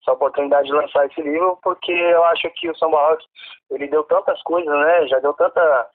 [0.00, 3.24] essa oportunidade de lançar esse livro, porque eu acho que o Samba Rock,
[3.70, 5.90] ele deu tantas coisas, né, já deu tanta,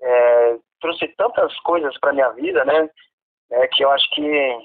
[0.00, 2.88] é, trouxe tantas coisas para minha vida, né,
[3.50, 4.58] é, que eu acho que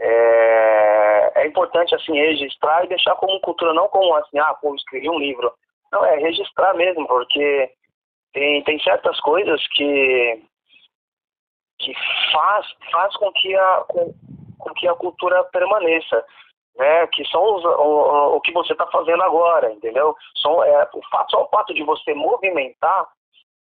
[0.00, 5.10] é, é importante, assim, registrar e deixar como cultura, não como, assim, ah, pô, escrevi
[5.10, 5.52] um livro.
[5.92, 7.70] Não, é registrar mesmo, porque
[8.32, 10.42] tem, tem certas coisas que
[11.78, 11.92] que
[12.32, 14.14] faz, faz com, que a, com,
[14.58, 16.24] com que a cultura permaneça,
[16.76, 17.06] né?
[17.08, 20.14] Que são os, o, o que você está fazendo agora, entendeu?
[20.40, 23.08] São, é, o fato, só o fato de você movimentar,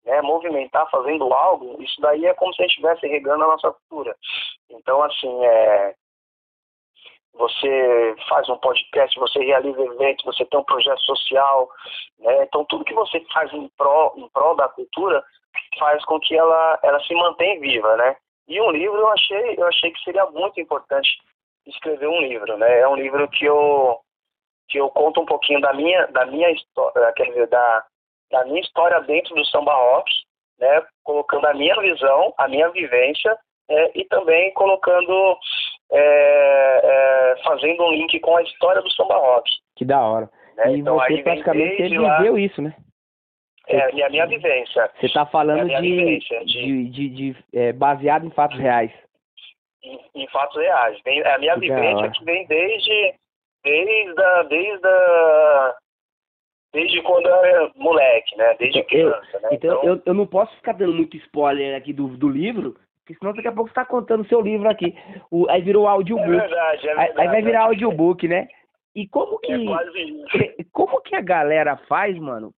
[0.06, 0.21] né?
[0.21, 4.15] Movimentar fazendo algo, isso daí é como se a gente estivesse regando a nossa cultura.
[4.69, 5.95] Então, assim, é,
[7.34, 11.67] você faz um podcast, você realiza eventos, você tem um projeto social,
[12.19, 12.43] né?
[12.43, 15.23] Então tudo que você faz em prol, em prol da cultura
[15.80, 18.16] faz com que ela, ela se mantenha viva, né?
[18.48, 21.10] E um livro eu achei, eu achei que seria muito importante
[21.66, 22.80] escrever um livro, né?
[22.80, 24.00] É um livro que eu
[24.70, 27.84] que eu conto um pouquinho da minha da minha história, quer dizer, da
[28.32, 30.12] da minha história dentro do samba rock,
[30.60, 30.86] né?
[31.04, 33.38] Colocando a minha visão, a minha vivência
[33.70, 35.38] é, e também colocando
[35.92, 39.50] é, é, fazendo um link com a história do samba rock.
[39.76, 40.30] Que da hora.
[40.58, 40.76] Né?
[40.76, 42.76] E então, você praticamente viveu isso, né?
[43.67, 44.89] É, a minha vivência.
[44.99, 48.91] Você está falando é de, de, de, de, é, baseado em fatos reais.
[49.82, 50.99] Em, em fatos reais.
[51.06, 53.13] É a minha que vivência que vem desde,
[53.63, 55.76] desde, a, desde, a,
[56.73, 58.54] desde quando eu era moleque, né?
[58.60, 59.49] Desde então, criança, eu, né?
[59.54, 63.15] Então, então eu, eu não posso ficar dando muito spoiler aqui do, do livro, porque
[63.17, 64.93] senão daqui a pouco você está contando o seu livro aqui.
[65.32, 66.28] O, aí virou audiobook.
[66.28, 67.12] É verdade, é verdade.
[67.17, 68.47] Aí, aí vai virar audiobook, né?
[68.93, 69.54] E como que.
[69.54, 72.54] É como que a galera faz, mano,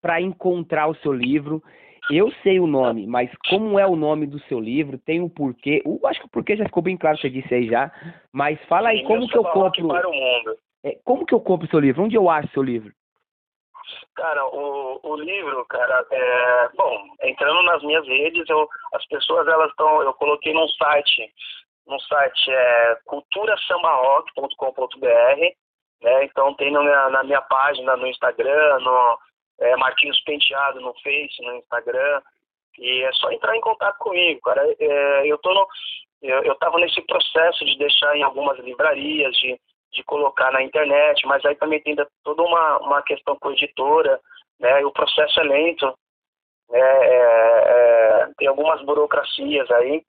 [0.00, 1.62] pra encontrar o seu livro?
[2.10, 4.98] Eu sei o nome, mas como é o nome do seu livro?
[4.98, 5.82] Tem um porquê.
[5.84, 7.90] Eu acho que o porquê já ficou bem claro, você disse aí já.
[8.32, 9.88] Mas fala aí, Sim, como que eu compro.
[9.88, 10.56] Para o mundo.
[10.84, 12.04] É, como que eu compro o seu livro?
[12.04, 12.92] Onde eu acho o seu livro?
[14.14, 19.70] Cara, o, o livro, cara, é, bom, entrando nas minhas redes, eu, as pessoas elas
[19.70, 21.28] estão, eu coloquei num site,
[21.86, 25.54] no site é culturasambarock.com.br,
[26.02, 26.24] né?
[26.24, 29.18] Então tem na, na minha página no Instagram, no
[29.60, 29.74] é,
[30.24, 32.22] Penteado no Face, no Instagram,
[32.78, 34.62] e é só entrar em contato comigo, cara.
[34.78, 35.66] É, eu tô no,
[36.22, 39.58] eu, eu tava nesse processo de deixar em algumas livrarias, de
[39.94, 44.20] de colocar na internet, mas aí também tem toda uma, uma questão com a editora,
[44.58, 44.82] né?
[44.82, 45.86] E o processo é lento,
[46.68, 46.80] né?
[46.80, 50.02] É, é, tem algumas burocracias aí.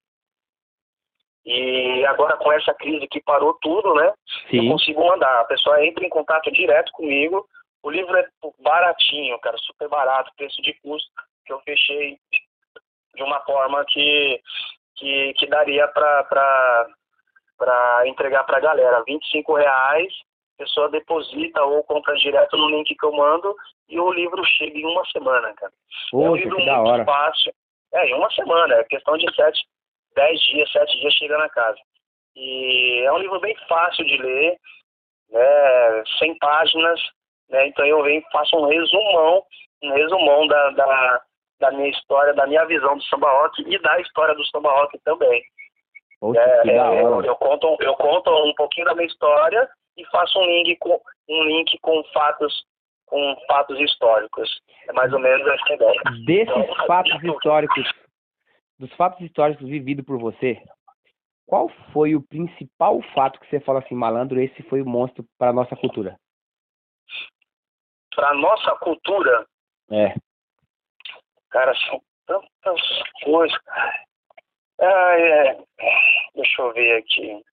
[1.45, 4.13] E agora com essa crise que parou tudo, né?
[4.49, 4.65] Sim.
[4.65, 5.41] Eu consigo mandar.
[5.41, 7.47] A pessoa entra em contato direto comigo.
[7.83, 8.27] O livro é
[8.59, 11.07] baratinho, cara, super barato, preço de custo
[11.45, 12.17] que eu fechei
[13.15, 14.41] de uma forma que
[14.95, 16.23] que, que daria para
[17.57, 19.03] para entregar para a galera.
[19.05, 20.11] 25 reais,
[20.55, 23.55] a pessoa deposita ou compra direto no link que eu mando
[23.87, 25.71] e o livro chega em uma semana, cara.
[26.11, 27.05] Poxa, é um livro muito hora.
[27.05, 27.53] fácil.
[27.93, 29.63] É, em uma semana, é questão de sete,
[30.15, 31.77] dez dias, sete dias chega na casa.
[32.35, 34.57] E é um livro bem fácil de ler,
[35.29, 36.99] né, 100 páginas,
[37.49, 39.43] né, então eu venho faço um resumão,
[39.83, 41.21] um resumão da, da,
[41.59, 44.97] da minha história, da minha visão do samba rock e da história do samba rock
[44.99, 45.43] também.
[46.19, 50.39] Poxa, é, é eu, eu, conto, eu conto um pouquinho da minha história e faço
[50.39, 50.99] um link com,
[51.29, 52.65] um link com fatos
[53.05, 54.49] com fatos históricos.
[54.89, 56.01] É mais ou menos essa ideia.
[56.25, 57.87] Desses então, fatos históricos,
[58.77, 60.61] dos fatos históricos vividos por você,
[61.45, 65.53] qual foi o principal fato que você fala assim, malandro, esse foi o monstro para
[65.53, 66.19] nossa cultura?
[68.15, 69.45] Para nossa cultura?
[69.91, 70.15] É.
[71.49, 72.81] Cara, são tantas
[73.23, 73.57] coisas.
[74.79, 75.63] Ah, é.
[76.35, 77.43] Deixa eu ver aqui.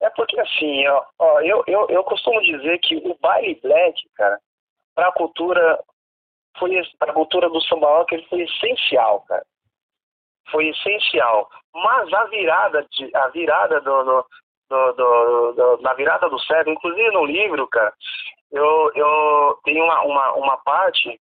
[0.00, 4.40] É porque assim, ó, ó eu, eu, eu costumo dizer que o baile black, cara,
[4.94, 5.82] para a cultura
[6.58, 9.44] foi a cultura do samba rock ele foi essencial, cara.
[10.50, 11.48] Foi essencial.
[11.74, 14.26] Mas a virada de, a virada do, do,
[14.92, 17.92] do, do, na virada do século, inclusive no livro, cara,
[18.50, 21.20] eu, eu tenho uma, uma, uma parte,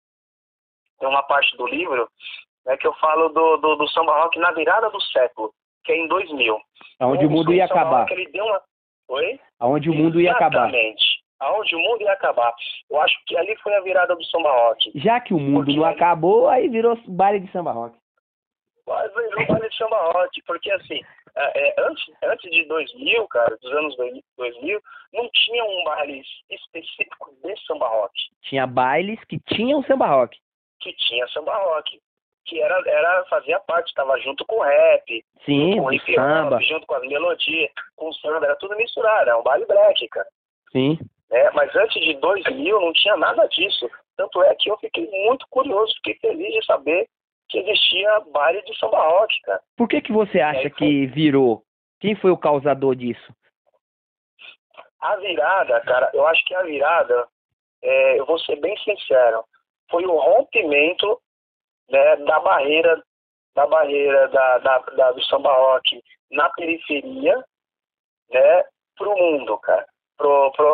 [0.98, 2.08] tem uma parte do livro
[2.66, 5.52] né, que eu falo do, do, do, samba rock na virada do século,
[5.84, 6.60] que é em 2000.
[7.00, 8.00] Aonde o, o mundo ia acabar.
[8.00, 8.62] Rock, ele deu uma...
[9.08, 9.40] Oi?
[9.60, 10.68] Aonde o mundo ia acabar.
[10.68, 11.21] Exatamente.
[11.42, 12.54] Aonde o mundo ia acabar.
[12.90, 14.92] Eu acho que ali foi a virada do samba rock.
[14.94, 15.96] Já que o mundo porque não ali...
[15.96, 17.96] acabou, aí virou baile de samba rock.
[18.86, 21.00] Mas virou baile de samba rock, porque assim,
[21.36, 23.96] é, é, antes, antes de 2000, cara, dos anos
[24.36, 24.80] 2000,
[25.12, 28.12] não tinha um baile específico de samba rock.
[28.42, 30.38] Tinha bailes que tinham samba rock.
[30.80, 32.00] Que tinha samba rock
[32.44, 36.60] que era, era fazia parte, estava junto com o rap, Sim, com o hip samba.
[36.60, 40.26] junto com as melodias, com o samba, era tudo misturado, era um baile black, cara.
[40.72, 40.98] Sim.
[41.32, 43.90] É, mas antes de 2000 não tinha nada disso.
[44.16, 47.08] Tanto é que eu fiquei muito curioso, fiquei feliz de saber
[47.48, 49.60] que existia baile de samba rock, cara.
[49.76, 51.62] Por que que você acha que virou?
[52.00, 53.34] Quem foi o causador disso?
[55.00, 57.26] A virada, cara, eu acho que a virada,
[57.82, 59.44] é, eu vou ser bem sincero,
[59.90, 61.20] foi o rompimento
[61.90, 63.02] né, da barreira
[63.54, 67.36] da barreira da, da, da, do samba rock na periferia,
[68.30, 68.64] né,
[68.96, 69.86] para o mundo, cara,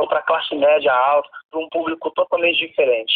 [0.09, 3.15] para a classe média alta, para um público totalmente diferente.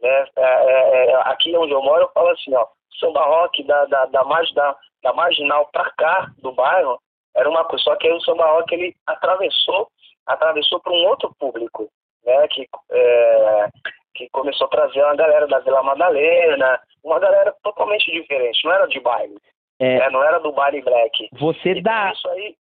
[0.00, 0.26] Né?
[0.36, 2.66] É, é, é, aqui onde eu moro, eu falo assim, ó,
[2.98, 6.98] samba rock da, da, da, da, da marginal para cá do bairro,
[7.36, 9.88] Era uma coisa, só que aí o samba rock ele atravessou,
[10.26, 11.88] atravessou para um outro público,
[12.24, 12.48] né?
[12.48, 13.68] Que, é,
[14.14, 18.86] que começou a trazer uma galera da Vila Madalena, uma galera totalmente diferente, não era
[18.86, 19.36] de baile,
[19.78, 20.10] É, né?
[20.10, 21.28] não era do baile black.
[21.32, 22.12] você Então, dá.
[22.12, 22.54] isso aí,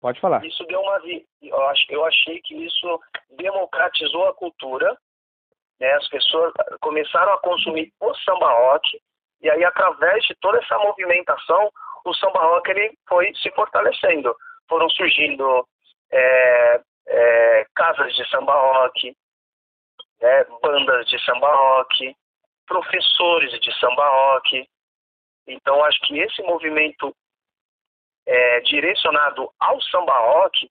[0.00, 0.44] Pode falar.
[0.44, 1.00] isso deu uma
[1.88, 3.00] eu achei que isso
[3.36, 4.96] democratizou a cultura
[5.80, 5.90] né?
[5.94, 9.00] As pessoas começaram a consumir o samba rock
[9.40, 11.72] e aí através de toda essa movimentação
[12.04, 14.36] o samba rock ele foi se fortalecendo.
[14.68, 15.66] Foram surgindo
[16.12, 19.16] é, é, casas de samba rock
[20.20, 22.14] né, bandas de samba rock
[22.66, 24.68] professores de samba rock.
[25.48, 27.14] Então acho que esse movimento
[28.32, 30.70] é, direcionado ao samba rock,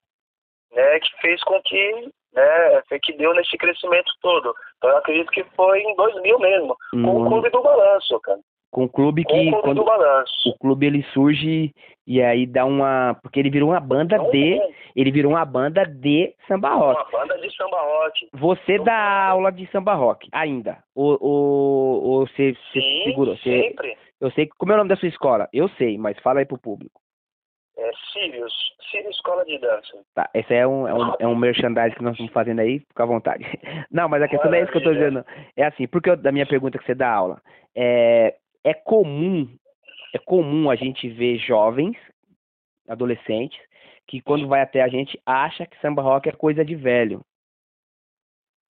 [0.73, 4.53] né, que fez com que, né, que deu nesse crescimento todo.
[4.77, 8.39] Então eu acredito que foi em 2000 mesmo, com o Hum, Clube do Balanço, cara.
[8.71, 10.49] com o clube Com que o Clube quando do Balanço.
[10.49, 11.73] o clube ele surge
[12.07, 14.61] e aí dá uma porque ele virou uma banda Então, de
[14.95, 17.01] ele virou uma banda de samba rock.
[17.11, 18.29] uma banda de samba rock.
[18.33, 20.77] Você dá aula de samba rock ainda?
[20.95, 22.55] Ou, ou, ou você,
[23.03, 23.35] segurou?
[23.37, 23.97] Você, sempre.
[24.21, 25.49] eu sei como é o nome da sua escola?
[25.51, 27.01] Eu sei, mas fala aí pro público.
[27.81, 28.53] É Sirius,
[28.91, 30.03] Sirius Escola de Dança.
[30.13, 33.03] Tá, esse é um, é um, é um merchandising que nós estamos fazendo aí, fica
[33.03, 33.45] à vontade.
[33.89, 35.21] Não, mas a questão não é isso que eu Maravilha.
[35.23, 35.25] dizendo.
[35.55, 37.41] É assim, porque eu- da minha pergunta que você dá aula,
[37.73, 39.47] é, é comum,
[40.13, 41.95] é comum a gente ver jovens,
[42.87, 43.57] adolescentes,
[44.07, 47.21] que quando vai até a gente acha que samba rock é coisa de velho.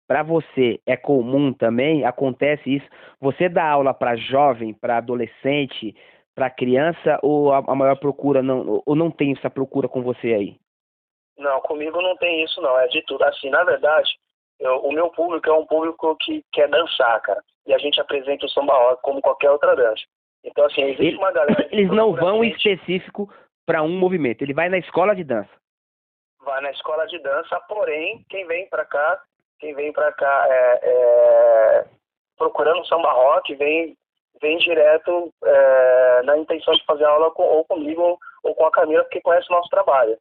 [0.08, 2.04] Para você é comum também?
[2.04, 2.88] Acontece isso?
[3.19, 5.95] Você dá aula para jovem, para adolescente,
[6.39, 10.28] para criança ou a, a maior procura não ou não tem essa procura com você
[10.34, 10.56] aí?
[11.38, 13.23] Não, comigo não tem isso não, é de tudo.
[13.25, 14.10] Assim, na verdade,
[14.58, 17.41] eu- o meu público é um público que quer dançar, cara.
[17.67, 20.02] E a gente apresenta o samba rock como qualquer outra dança.
[20.43, 21.67] Então, assim, existe Ele- uma galera...
[21.71, 23.30] Eles não vão em específico
[23.65, 24.41] para um movimento.
[24.41, 25.49] Ele vai na escola de dança.
[26.41, 29.21] Vai na escola de dança, porém, quem vem pra cá,
[29.60, 31.86] quem vem pra cá é, é,
[32.38, 33.97] procurando samba rock, vem,
[34.41, 39.04] vem direto é, na intenção de fazer aula com, ou comigo ou com a Camila,
[39.04, 40.17] porque conhece o nosso trabalho.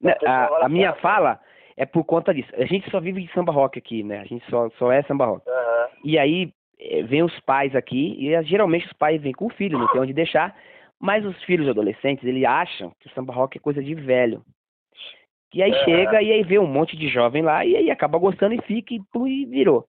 [0.00, 1.40] Né, Porque A, fala a minha fala
[1.76, 2.50] é por conta disso.
[2.54, 4.20] A gente só vive de samba rock aqui, né?
[4.20, 5.48] A gente só, só é samba rock.
[5.48, 5.88] Aham.
[6.04, 9.52] E aí eh, vem os pais aqui e eh, geralmente os pais vêm com o
[9.52, 10.56] filho, não tem onde deixar.
[11.00, 14.42] Mas os filhos adolescentes, eles acham que o samba rock é coisa de velho.
[15.54, 15.84] E aí É.
[15.84, 18.94] chega e aí vê um monte de jovem lá e aí acaba gostando e fica
[18.94, 19.86] e, pum, e virou.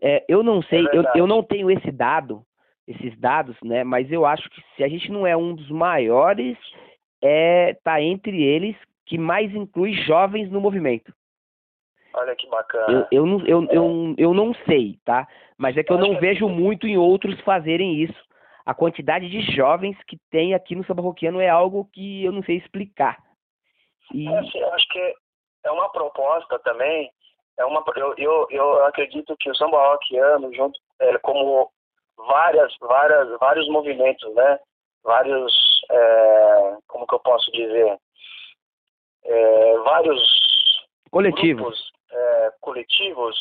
[0.00, 1.18] É, eu não sei, eu, verdade.
[1.18, 2.42] eu não tenho esse dado,
[2.86, 3.84] esses dados, né?
[3.84, 6.56] Mas eu acho que se a gente não é um dos maiores,
[7.22, 11.12] é tá entre eles que mais inclui jovens no movimento.
[12.14, 13.08] Olha que Eu, bacana.
[13.10, 15.26] eu, não, eu, eu, eu não sei, tá?
[15.56, 16.54] Mas é que eu Eu não que é vejo assim.
[16.54, 18.20] muito em outros fazerem isso.
[18.66, 22.42] A quantidade de jovens que tem aqui no samba roquiano é algo que eu não
[22.42, 23.18] sei explicar.
[24.12, 25.14] E É, assim, eu acho que
[25.64, 27.10] é uma proposta também.
[27.58, 31.70] É uma, eu, eu, eu acredito que o samba rockiano, junto é, como
[32.16, 34.58] várias, várias, vários movimentos, né?
[35.02, 35.52] Vários,
[35.90, 37.98] é, como que eu posso dizer?
[39.24, 40.20] É, vários
[41.10, 41.62] coletivo.
[41.62, 43.36] grupos é, coletivos,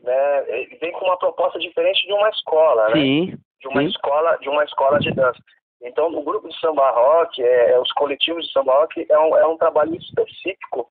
[0.00, 0.42] né?
[0.80, 2.94] Vem com uma proposta diferente de uma escola, né?
[2.94, 3.88] Sim, de uma Sim.
[3.88, 5.38] escola de uma escola de dança.
[5.82, 9.36] Então, o grupo de samba rock, é, é, os coletivos de samba rock é um,
[9.36, 10.90] é um trabalho específico,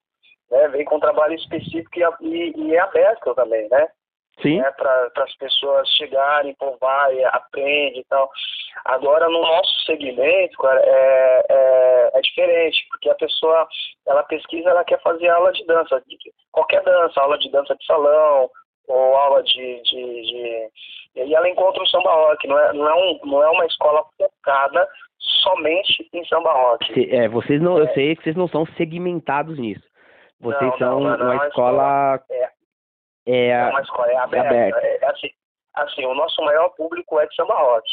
[0.49, 0.67] né?
[0.69, 3.87] Vem com um trabalho específico e, e, e é aberto também, né?
[4.41, 4.59] Sim.
[4.59, 4.71] né?
[4.71, 8.29] Para as pessoas chegarem, pô, vai, aprende e tal.
[8.85, 13.67] Agora, no nosso segmento, cara, é, é, é diferente, porque a pessoa,
[14.07, 16.01] ela pesquisa, ela quer fazer aula de dança,
[16.51, 18.49] qualquer dança, aula de dança de salão,
[18.87, 20.69] ou aula de, de, de-
[21.15, 24.03] e ela encontra o samba rock, não é, não é, um, não é uma escola
[24.17, 24.87] focada
[25.19, 26.93] somente em samba rock.
[26.93, 29.83] Se- é, vocês não, eu sei que vocês não são segmentados nisso.
[30.39, 32.21] Vocês Não, são não, não, uma é uma escola.
[32.29, 32.49] é-
[33.27, 34.47] É, É uma escola, é aberta.
[34.49, 34.79] aberta.
[34.79, 35.29] É, assim,
[35.75, 37.87] assim, o nosso maior público é de samba rock.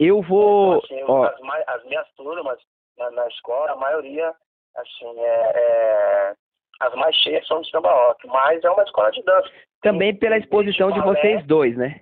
[0.00, 0.78] eu vou.
[0.78, 2.58] Então, assim, Ó, as, as minhas turmas
[2.98, 4.34] na, na escola, a maioria,
[4.76, 6.34] assim, é, é-
[6.80, 9.50] as mais cheias são de samba rock, mas é uma escola de dança.
[9.80, 11.20] também pela exposição de balé.
[11.20, 12.00] vocês dois, né?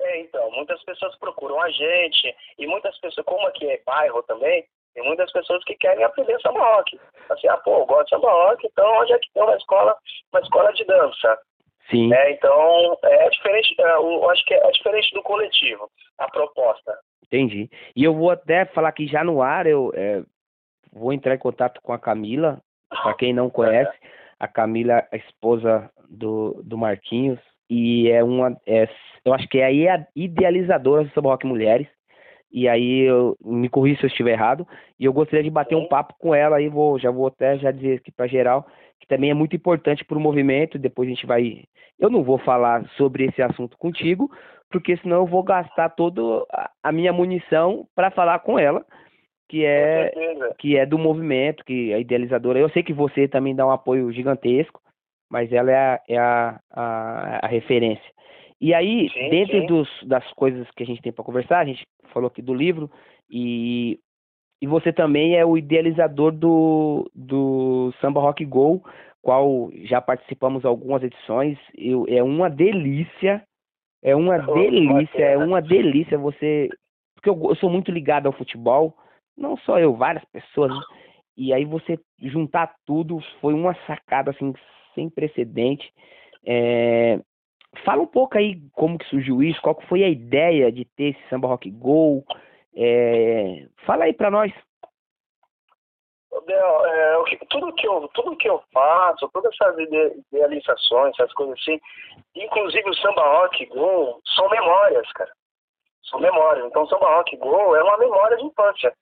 [0.00, 4.64] É, então, muitas pessoas procuram a gente, e muitas pessoas, como aqui é bairro também,
[4.94, 6.98] tem muitas pessoas que querem aprender samba rock.
[7.28, 9.96] Assim, ah, pô, eu gosto de samba rock, então onde é que tem uma escola,
[10.32, 11.38] uma escola de dança?
[11.90, 12.12] Sim.
[12.12, 16.98] É, então, é diferente, é, eu acho que é diferente do coletivo, a proposta.
[17.24, 17.70] Entendi.
[17.94, 20.22] E eu vou até falar aqui já no ar, eu é,
[20.92, 23.96] vou entrar em contato com a Camila, para quem não conhece,
[24.38, 28.88] a Camila, é a esposa do, do Marquinhos, e é uma, é,
[29.24, 31.88] eu acho que é a idealizadora do Samba Rock Mulheres.
[32.52, 34.66] E aí eu me corri se eu estiver errado.
[34.98, 37.70] E eu gostaria de bater um papo com ela aí, vou, já vou até já
[37.70, 38.66] dizer aqui para geral,
[39.00, 40.78] que também é muito importante para o movimento.
[40.78, 41.64] Depois a gente vai.
[41.98, 44.30] Eu não vou falar sobre esse assunto contigo,
[44.70, 46.20] porque senão eu vou gastar toda
[46.82, 48.84] a- minha munição para falar com ela,
[49.48, 50.12] que é
[50.58, 52.58] que é do movimento, que é idealizadora.
[52.58, 54.80] Eu sei que você também dá um apoio gigantesco,
[55.30, 58.15] mas ela é a, é a, a, a referência.
[58.60, 59.66] E aí, Sim, dentro sim.
[59.66, 62.90] dos, das coisas que a gente tem para conversar, a gente falou aqui do livro,
[63.30, 63.98] e,
[64.62, 68.82] e você também é o idealizador do, do Samba Rock Go,
[69.20, 71.58] qual já participamos algumas edições.
[71.76, 73.42] Eu, é uma delícia,
[74.02, 76.68] é uma Oh, delícia, é uma delícia você.
[77.14, 78.96] Porque eu, eu sou muito ligado ao futebol,
[79.36, 80.72] não só eu, várias pessoas.
[80.72, 80.80] né?
[81.36, 84.54] E aí você juntar tudo foi uma sacada assim
[84.94, 85.92] sem precedente.
[86.46, 87.20] É,
[87.84, 91.10] Fala um pouco aí como que surgiu isso, qual que foi a ideia de ter
[91.16, 92.24] esse samba rock go.
[92.74, 94.52] É, Fala aí pra nós.
[96.46, 97.16] Del, é,
[97.48, 101.80] tudo, que eu, tudo que eu faço, todas essas ide- idealizações, essas coisas assim,
[102.34, 105.30] inclusive o samba rock go, são memórias, cara.
[106.10, 106.66] São memórias.
[106.66, 108.92] Então o samba rock go é uma memória de infância.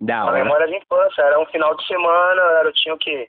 [0.00, 0.42] Da Uma hora.
[0.44, 1.22] memória de infância.
[1.22, 3.28] Era um final de semana, eu tinha o quê?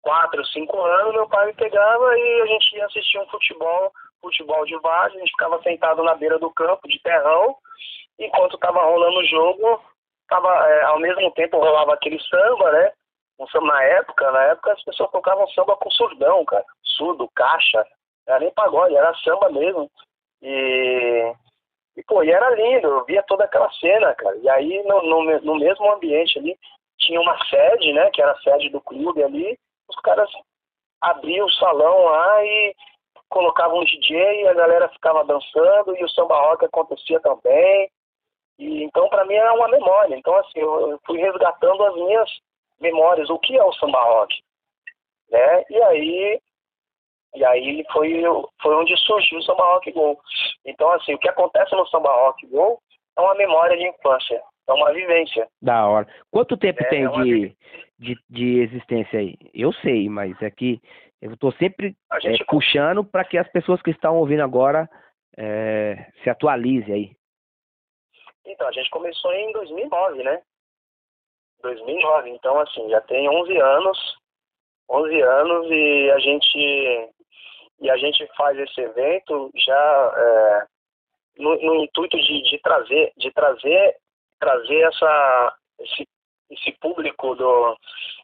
[0.00, 4.64] Quatro, cinco anos, meu pai me pegava e a gente ia assistir um futebol, futebol
[4.64, 7.56] de várzea, a gente ficava sentado na beira do campo, de terrão,
[8.18, 9.80] enquanto estava rolando o jogo,
[10.28, 12.92] tava, é, ao mesmo tempo rolava aquele samba, né?
[13.38, 16.64] Um samba na época, na época as pessoas tocavam samba com surdão, cara.
[16.82, 17.86] Surdo, caixa,
[18.26, 19.90] era nem pagode, era samba mesmo.
[20.42, 21.32] E,
[21.96, 24.36] e pô, e era lindo, eu via toda aquela cena, cara.
[24.38, 26.58] E aí no, no, no mesmo ambiente ali
[26.98, 28.10] tinha uma sede, né?
[28.10, 29.56] Que era a sede do clube ali,
[29.88, 30.30] os caras
[31.00, 32.74] abriam o salão lá e
[33.28, 37.90] colocavam um DJ e a galera ficava dançando e o samba rock acontecia também.
[38.58, 40.16] E então para mim era uma memória.
[40.16, 42.30] Então assim, eu, fui resgatando as minhas
[42.80, 44.34] memórias, o que é o samba rock,
[45.30, 45.64] né?
[45.70, 46.40] E aí
[47.34, 48.22] e aí foi
[48.62, 50.18] foi onde surgiu o samba rock go.
[50.64, 52.80] Então assim, o que acontece no samba rock go
[53.16, 55.48] é uma memória de infância, é uma vivência.
[55.60, 56.06] Da hora.
[56.30, 57.56] Quanto tempo É, tem é de,
[57.98, 59.36] de, de existência aí?
[59.52, 60.80] Eu sei, mas é que
[61.20, 64.88] eu tô sempre é, gente puxando para que as pessoas que estão ouvindo agora
[65.36, 67.16] é, se atualizem aí.
[68.46, 70.40] Então, a gente começou em 2009, né?
[71.62, 72.30] 2009.
[72.30, 74.18] Então, assim, já tem 11 anos.
[74.90, 77.10] 11 anos e a gente
[77.80, 80.66] e a gente faz esse evento já é,
[81.36, 83.96] no, no intuito de, de trazer de trazer
[84.40, 86.08] trazer essa esse,
[86.50, 87.76] esse público do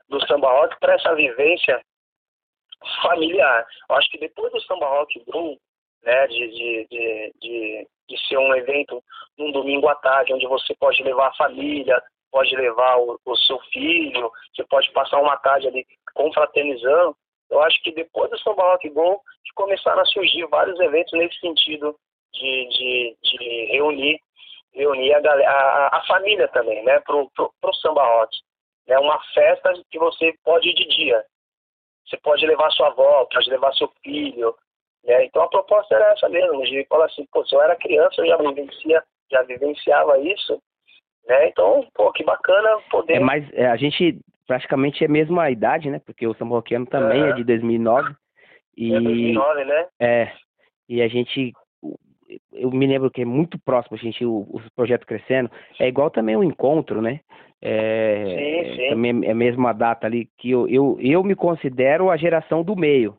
[0.08, 1.80] do samba rock para essa vivência
[3.02, 3.66] familiar.
[3.88, 5.58] Eu acho que depois do samba rock Blue,
[6.02, 9.02] né, de, de, de, de, de ser um evento
[9.38, 13.58] num domingo à tarde, onde você pode levar a família, pode levar o, o seu
[13.72, 17.16] filho, você pode passar uma tarde ali confraternizando.
[17.50, 21.38] Eu acho que depois do Samba Rock Go, que começaram a surgir vários eventos nesse
[21.38, 21.96] sentido
[22.32, 24.18] de, de, de reunir,
[24.72, 28.36] reunir a, galera, a, a família também, né, pro, pro, pro Samba Rock.
[28.88, 31.24] É uma festa que você pode ir de dia.
[32.06, 34.54] Você pode levar sua avó, pode levar seu filho,
[35.04, 35.24] né?
[35.24, 38.26] Então a proposta era essa mesmo, de falar assim, pô, se eu era criança, eu
[38.26, 40.60] já vivencia, já vivenciava isso,
[41.26, 41.48] né?
[41.48, 43.14] Então, pô, que bacana poder.
[43.14, 46.00] É, mas é, a gente praticamente é a mesma idade, né?
[46.04, 47.32] Porque o Samba Roqueano também é É.
[47.32, 48.14] de 2009.
[48.76, 49.86] E, É 2009, né?
[50.00, 50.32] É,
[50.88, 51.52] e a gente,
[52.54, 56.10] eu me lembro que é muito próximo, a gente, o, o projeto crescendo, é igual
[56.10, 57.20] também o encontro, né?
[57.60, 58.88] É, Sim, sim.
[58.90, 62.76] Também é a mesma data ali que eu, eu, eu me considero a geração do
[62.76, 63.16] meio,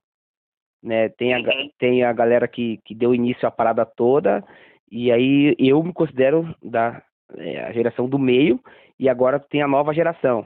[0.84, 1.10] né?
[1.10, 1.70] Tem a, Uhum.
[1.80, 4.44] tem a galera que, que deu início à parada toda,
[4.92, 7.02] e aí eu me considero da
[7.38, 8.60] é, a geração do meio,
[9.00, 10.46] e agora tem a nova geração,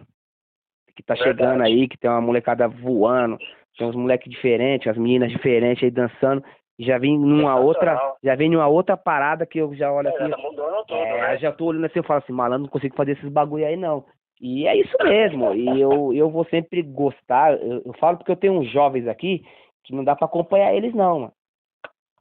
[0.96, 1.38] que tá Verdade.
[1.38, 3.38] chegando aí, que tem uma molecada voando,
[3.78, 6.44] tem uns moleques diferentes, as meninas diferentes aí dançando,
[6.80, 10.30] já vem numa outra, já vem numa outra parada que eu já olho É, assim,
[10.30, 11.38] tá mudando tudo, é, né?
[11.38, 14.06] já tô olhando assim, eu falo assim, malandro, não consigo fazer esses bagulho aí não.
[14.40, 18.38] E é isso mesmo, e eu, eu vou sempre gostar, eu, eu falo porque eu
[18.38, 19.44] tenho uns jovens aqui
[19.84, 21.34] que não dá pra acompanhar eles não, mano.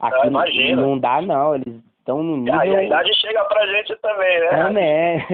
[0.01, 2.59] Aqui Ah, não, não dá não, eles estão no nível...
[2.59, 4.49] Ah, e a idade chega pra gente também, né?
[4.49, 5.27] Também.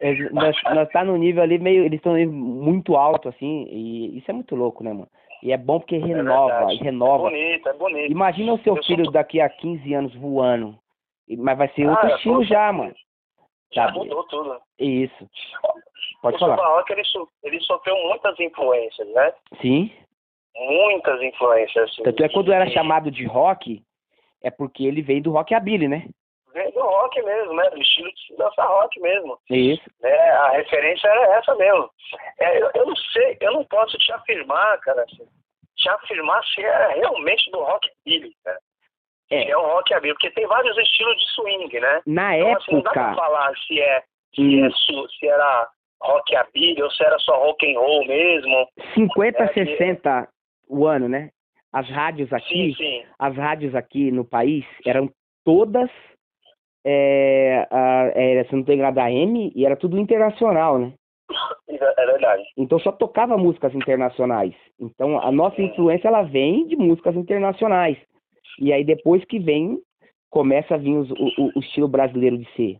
[0.00, 4.30] Eles- nós, nós tá no nível ali meio, eles estão muito alto assim, e isso
[4.30, 5.08] é muito louco, né, mano?
[5.42, 6.74] E é bom porque renova, verdade.
[6.74, 7.26] e renova.
[7.28, 8.12] É bonito, é bonito.
[8.12, 10.74] Imagina o seu Eu sou filho to- daqui a 15 anos voando.
[11.38, 12.94] Mas vai ser outro Ah, estilo com já, mano.
[13.72, 13.98] Já sabe?
[13.98, 14.56] mudou tudo.
[14.78, 15.28] Isso.
[16.22, 16.56] Pode o falar.
[16.56, 19.32] Rock, ele, so- ele sofreu muitas influências, né?
[19.60, 19.90] Sim.
[20.56, 21.90] Muitas influências.
[21.90, 23.82] Assim, Tanto é quando era chamado de rock,
[24.44, 26.06] é porque ele veio do rockabilly, né?
[26.52, 27.68] Vem do rock mesmo, né?
[27.70, 29.36] Do estilo de dança rock mesmo.
[29.50, 29.82] Isso.
[30.00, 30.14] Né?
[30.30, 31.90] A referência era essa mesmo.
[32.38, 35.26] É, eu, eu não sei, eu não posso te afirmar, cara, assim,
[35.76, 38.58] te afirmar se é realmente do rock billy, cara.
[39.30, 39.50] É.
[39.50, 42.02] É o rock billy, porque tem vários estilos de swing, né?
[42.06, 44.02] Na Então, assim, não dá pra época, falar se é,
[44.36, 44.70] se, é
[45.18, 45.68] se era
[46.00, 48.68] rockabilly ou se era só rock and roll mesmo.
[48.94, 50.28] 50, É que- 60
[50.68, 51.30] o ano, né?
[51.74, 53.02] As rádios aqui, Sim, sim.
[53.18, 55.10] as rádios aqui no país eram
[55.44, 55.90] todas,
[56.86, 60.92] é, a, é, se não tem nada AM, e era tudo internacional, né?
[61.68, 62.42] É verdade.
[62.56, 64.54] Então só tocava músicas internacionais.
[64.78, 67.98] Então a nossa influência ela vem de músicas internacionais.
[68.60, 69.80] E aí depois que vem,
[70.30, 72.76] começa a vir os- o, o- estilo brasileiro de ser.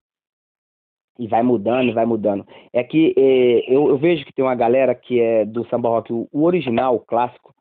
[1.18, 2.44] E vai mudando, vai mudando.
[2.72, 6.12] É que eh, eu, eu vejo que tem uma galera que é do samba rock,
[6.12, 7.54] o, o original, o clássico,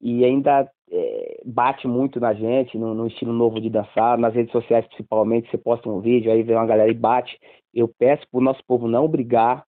[0.00, 4.52] e ainda eh, bate muito na gente, no, no estilo novo de dançar, nas redes
[4.52, 7.38] sociais principalmente, você posta um vídeo, aí vem uma galera e bate.
[7.74, 9.64] Eu peço pro nosso povo não brigar,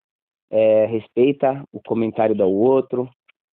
[0.51, 3.09] é, respeita o comentário do outro.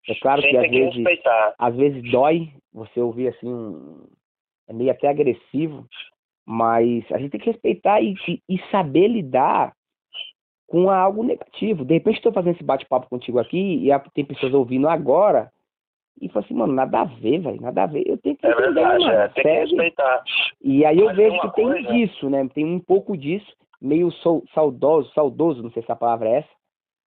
[0.08, 1.54] É claro que às que vezes, respeitar.
[1.58, 4.06] às vezes dói você ouvir assim, um-
[4.68, 5.86] é meio até agressivo,
[6.46, 8.14] mas a gente tem que respeitar e,
[8.48, 9.72] e- saber lidar
[10.66, 11.84] com algo negativo.
[11.84, 15.50] De repente estou fazendo esse bate-papo contigo aqui e tem pessoas ouvindo agora
[16.20, 18.04] e falam assim, mano, nada a ver, velho, nada a ver.
[18.06, 20.22] Eu tenho que É entender, verdade, mano, é, tem que respeitar.
[20.62, 22.48] E aí eu Mas vejo que tem coisa- disso, né?
[22.54, 26.48] Tem um pouco disso, meio sau- saudoso, saudoso, não sei se a palavra é essa,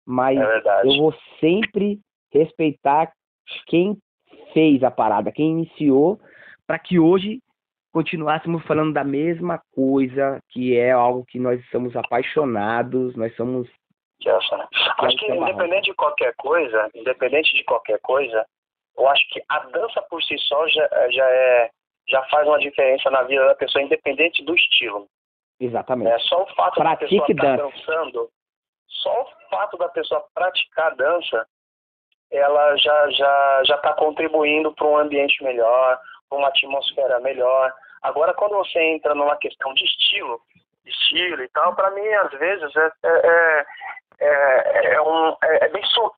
[0.05, 1.99] mas É eu vou sempre
[2.33, 3.11] respeitar
[3.67, 3.97] quem
[4.53, 6.19] fez a parada, quem iniciou,
[6.67, 7.39] para que hoje
[7.93, 13.69] continuássemos falando da mesma coisa, que é algo que nós somos apaixonados, nós somos
[14.21, 14.67] Gelson, né?
[14.99, 18.45] Acho que independente de qualquer coisa, independente de qualquer coisa,
[18.97, 21.69] eu acho que a dança por si só já, já é
[22.07, 25.07] já faz uma diferença na vida da pessoa, independente do estilo.
[25.59, 26.09] exatamente.
[26.11, 26.19] Né?
[26.19, 27.77] Só o fato da Pratique pessoa estar dança.
[27.77, 28.29] dançando,
[28.87, 31.47] só o fato da pessoa praticar a dança,
[32.31, 37.73] ela já já já está contribuindo para um ambiente melhor, para uma atmosfera melhor.
[38.01, 40.39] Agora, quando você entra numa questão de estilo,
[40.85, 43.65] estilo e tal, para mim às vezes é é,
[44.19, 46.11] é, é um, é, é bem su,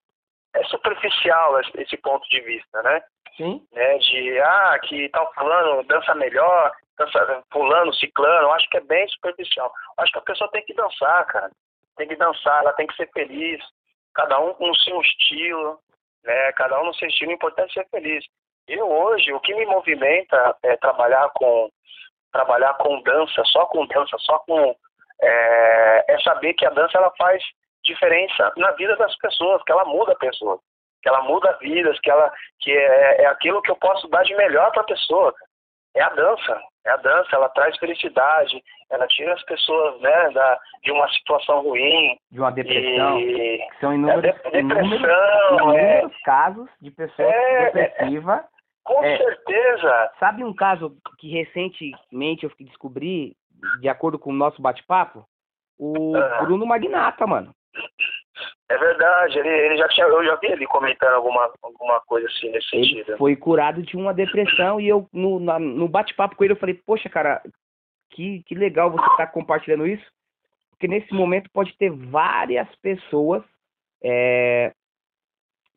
[0.58, 3.02] é superficial esse, ponto de vista, né?
[3.36, 3.64] Sim.
[3.72, 8.82] né, de ah, que tal fulano dança melhor, dança fulano, ciclano, eu acho que é
[8.82, 9.72] bem superficial.
[9.98, 11.52] Eu acho que a pessoa tem que dançar, cara.
[11.98, 13.64] Tem que dançar, ela tem que ser feliz,
[14.16, 15.80] cada um com o seu estilo,
[16.24, 16.52] né?
[16.54, 18.26] Cada um no seu estilo, o importante é ser feliz.
[18.68, 21.70] Eu hoje, o que me movimenta é trabalhar com
[22.32, 24.76] trabalhar com dança, só com dança, só com
[25.22, 27.44] é, é saber que a dança ela faz
[27.88, 30.60] diferença na vida das pessoas, que ela muda a pessoa,
[31.02, 34.36] que ela muda vidas, que ela que é, é aquilo que eu posso dar de
[34.36, 35.34] melhor para a pessoa.
[35.96, 38.62] É a dança, é a dança, ela traz felicidade,
[38.92, 42.16] ela tira as pessoas né, da, de uma situação ruim.
[42.32, 43.20] De uma depressão.
[43.20, 44.24] E, São inúmeros,
[44.54, 45.54] É, inúmeros, é.
[45.56, 48.46] inúmeros casos de pessoas É, depressivas
[48.84, 49.18] com É.
[49.18, 53.36] certeza, Sabe um caso que recentemente eu descobri,
[53.82, 55.26] de acordo com o nosso bate-papo?
[55.80, 56.44] O Ah.
[56.44, 57.54] Bruno Magnata, mano.
[58.70, 59.40] É verdade.
[59.40, 62.88] Ele, ele já tinha, eu já vi ele comentando alguma, alguma coisa assim nesse Ele
[62.88, 63.18] sentido.
[63.18, 66.76] foi curado de uma depressão e eu, no, na- no bate-papo com ele, eu falei,
[66.86, 67.42] poxa, cara,
[68.12, 70.06] que, que legal você estar compartilhando isso,
[70.72, 73.44] porque nesse momento pode ter várias pessoas
[74.04, 74.72] é,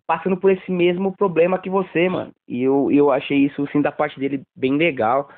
[0.07, 2.33] passando por esse mesmo problema que você, mano.
[2.47, 5.31] E eu, eu achei isso, assim, da parte dele bem legal.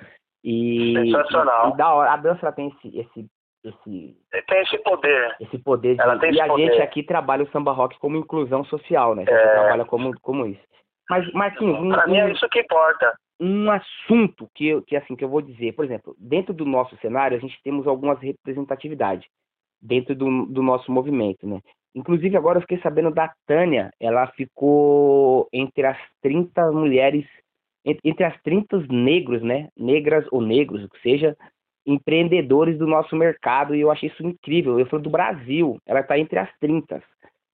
[0.42, 1.70] E, Sensacional.
[1.70, 2.12] e, e da hora.
[2.12, 3.26] A dança ela tem esse, esse,
[3.64, 4.16] esse,
[4.48, 5.36] tem esse poder.
[5.40, 5.94] esse poder.
[5.94, 6.66] De, Ela tem e a poder.
[6.72, 9.24] gente aqui trabalha o samba rock como inclusão social, né?
[9.26, 9.52] A gente É.
[9.52, 10.60] trabalha como, como isso.
[11.08, 13.12] Mas, Marquinhos, um, Pra mim é isso que importa.
[13.40, 16.96] um assunto que, eu- que assim que eu vou dizer, por exemplo, dentro do nosso
[16.98, 19.28] cenário a gente temos algumas representatividades
[19.80, 21.60] dentro do, do nosso movimento, né?
[21.94, 27.26] Inclusive agora eu fiquei sabendo da Tânia, ela ficou entre as 30 mulheres,
[27.84, 29.68] en- entre as 30 negros, né?
[29.76, 31.36] Negras ou negros, o que seja,
[31.86, 34.78] empreendedores do nosso mercado e eu achei isso incrível.
[34.78, 37.02] Eu falo do Brasil, ela está entre as 30.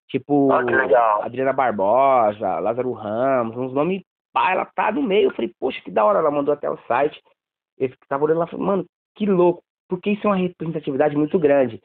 [0.08, 1.24] Tipo, Ah.
[1.24, 4.02] Adriana Barbosa, Lázaro Ramos, uns nomes
[4.32, 5.28] pá, ela tá no meio.
[5.28, 6.18] Eu falei, poxa, que da hora.
[6.18, 7.20] Ela mandou até o site.
[7.78, 9.62] Eu tava olhando lá e falei, mano, que louco.
[9.88, 11.80] Porque isso é uma representatividade muito grande.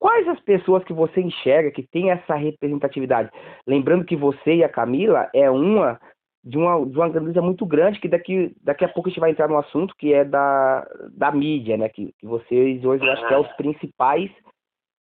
[0.00, 3.30] Quais as pessoas que você enxerga que tem essa representatividade?
[3.66, 6.00] Lembrando que você e a Camila é uma
[6.44, 9.30] de uma, de uma grandeza muito grande, que daqui, daqui a pouco a gente vai
[9.30, 11.88] entrar no assunto, que é da, da mídia, né?
[11.88, 14.30] Que, que vocês hoje eu acho que é os principais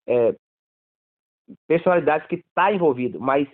[0.08, 0.36] é,
[1.68, 3.20] personalidades que está envolvido.
[3.20, 3.48] Mas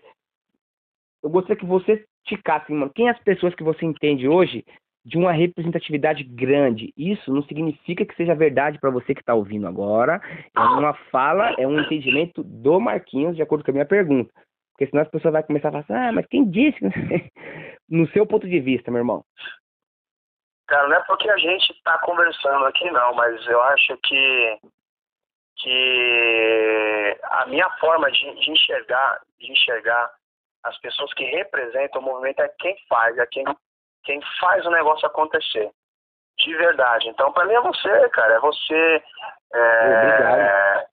[1.22, 4.66] eu gostaria que você ticasse, mano, quem é as pessoas que você entende hoje
[5.06, 6.94] de uma representatividade grande.
[6.96, 10.22] Isso não significa que seja verdade para você que está ouvindo agora.
[10.56, 14.32] É uma fala, é um entendimento do Marquinhos, de acordo com a minha pergunta.
[14.74, 16.80] Porque senão as pessoas vão começar a falar assim, ah, mas quem disse?
[17.90, 19.24] no seu ponto de vista, meu irmão.
[20.68, 24.60] Cara, não é porque a gente está conversando aqui, não, mas eu acho que,
[25.58, 30.12] que a minha forma de, de enxergar, de enxergar
[30.64, 33.44] as pessoas que representam o movimento é quem faz, é quem,
[34.04, 35.70] quem faz o negócio acontecer.
[36.40, 37.08] De verdade.
[37.10, 38.34] Então, para mim é você, cara.
[38.34, 39.04] É você.
[39.54, 40.88] É, Obrigado.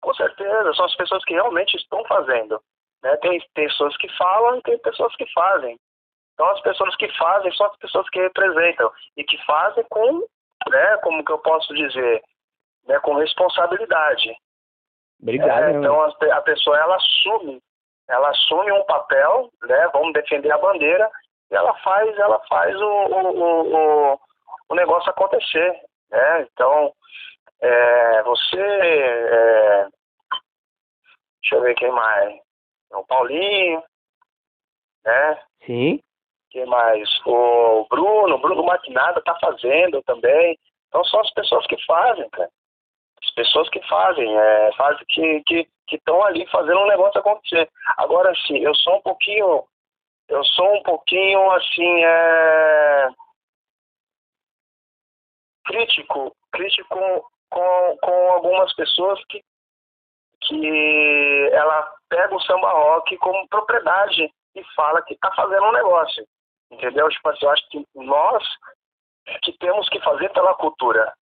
[0.00, 2.62] Com certeza, são as pessoas que realmente estão fazendo.
[3.02, 3.16] Né?
[3.18, 5.78] Tem pessoas que falam e tem pessoas que fazem.
[6.34, 10.20] Então, as pessoas que fazem são as pessoas que representam e que fazem com,
[10.68, 12.22] né, como que eu posso dizer,
[12.86, 14.36] né, com responsabilidade.
[15.22, 15.64] Obrigado.
[15.64, 17.62] É, então, a, a pessoa ela assume
[18.08, 19.88] ela assume um papel, né?
[19.92, 21.10] Vamos defender a bandeira
[21.50, 24.20] e ela faz, ela faz o, o, o,
[24.68, 25.72] o negócio acontecer,
[26.10, 26.42] né?
[26.42, 26.92] Então,
[27.60, 29.88] é, você, é,
[31.40, 32.34] deixa eu ver quem mais,
[32.92, 33.82] o Paulinho,
[35.04, 35.42] né?
[35.64, 36.00] Sim.
[36.50, 37.08] Quem mais?
[37.26, 40.58] O Bruno, o Bruno Maquinada tá fazendo também.
[40.88, 42.50] Então são as pessoas que fazem, cara.
[43.22, 47.68] As pessoas que fazem, é, fazem que, que, que estão ali fazendo um negócio acontecer.
[47.96, 49.64] Agora sim, eu sou um pouquinho,
[50.28, 53.08] eu sou um pouquinho assim, é,
[55.64, 59.42] crítico, crítico com, com algumas pessoas que,
[60.46, 66.24] que ela pega o samba rock como propriedade e fala que está fazendo um negócio.
[66.70, 67.08] Entendeu?
[67.08, 68.44] Tipo assim, eu acho que nós
[69.42, 71.12] que temos que fazer pela cultura.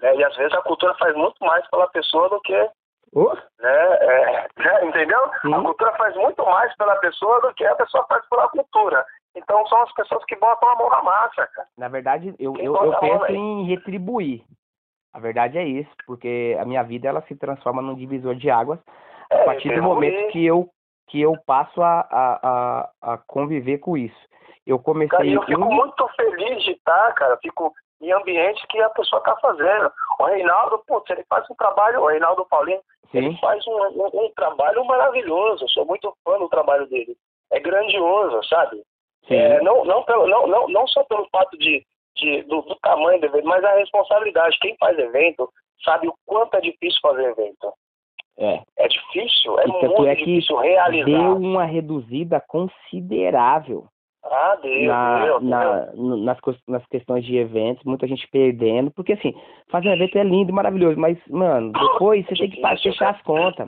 [0.00, 0.16] Né?
[0.16, 2.70] E às vezes a cultura faz muito mais pela pessoa do que
[3.14, 3.34] Oh.
[3.60, 3.94] né?
[4.00, 4.84] É, né?
[4.86, 5.30] Entendeu?
[5.42, 5.54] Sim.
[5.54, 9.04] A cultura faz muito mais pela pessoa do que a pessoa faz pela cultura.
[9.34, 11.68] Então são as pessoas que botam a mão na massa, cara.
[11.76, 14.44] Na verdade, eu, eu, eu penso em retribuir.
[15.14, 18.78] A verdade é isso, porque a minha vida ela se transforma num divisor de águas
[19.30, 19.94] a É, partir do retribuir.
[19.94, 20.68] momento que eu
[21.08, 22.40] que eu passo a, a,
[23.02, 24.16] a, a conviver com isso.
[24.66, 27.36] Eu comecei Cara, eu fico um- muito feliz de estar, cara.
[27.42, 29.92] Fico em ambientes que a pessoa está fazendo.
[30.18, 32.80] O Reinaldo, putz, ele faz um trabalho, o Reinaldo Paulinho,
[33.12, 35.64] ele sim, faz um, um, um trabalho maravilhoso.
[35.64, 37.14] Eu sou muito fã do trabalho dele.
[37.50, 38.82] É grandioso, sabe?
[39.28, 41.84] É, não, não, pelo, não, não, não só pelo fato de,
[42.16, 44.58] de, do, do tamanho do evento, mas a responsabilidade.
[44.60, 45.48] Quem faz evento
[45.84, 47.72] sabe o quanto é difícil fazer evento.
[48.38, 48.60] é.
[48.76, 51.04] É difícil, é tanto muito é difícil realizar.
[51.06, 53.86] Deu uma reduzida considerável
[54.24, 55.48] Ah, deu, na, deu, deu.
[55.48, 56.38] na, no- nas,
[56.68, 59.34] nas questões de eventos, muita gente perdendo, porque assim,
[59.70, 63.22] fazer um evento é lindo e maravilhoso, mas, mano, depois você tem que fechar as
[63.22, 63.66] contas.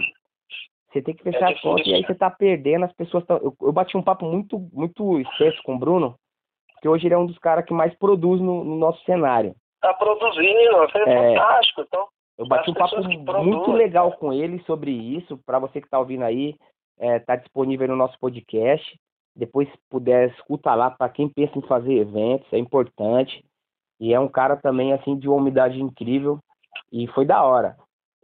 [0.93, 1.71] Você tem que fechar as difícil.
[1.71, 3.37] contas e aí você tá perdendo, as pessoas tão...
[3.39, 6.15] eu, eu bati um papo muito, muito extenso com o Bruno,
[6.85, 9.55] porque hoje ele é um dos caras que mais produz no, no nosso cenário.
[9.81, 11.35] Tá produzindo, foi É.
[11.35, 11.81] fantástico.
[11.81, 12.07] Então,
[12.37, 15.39] Eu bati um papo que muito legal com ele sobre isso.
[15.47, 16.57] Para você que está ouvindo aí,
[16.99, 18.99] é, tá disponível no nosso podcast.
[19.35, 20.91] Depois, se puder, escuta lá.
[20.91, 23.43] Para quem pensa em fazer eventos, é importante.
[23.99, 26.39] E é um cara também, assim, de uma umidade incrível.
[26.93, 27.77] E foi da hora.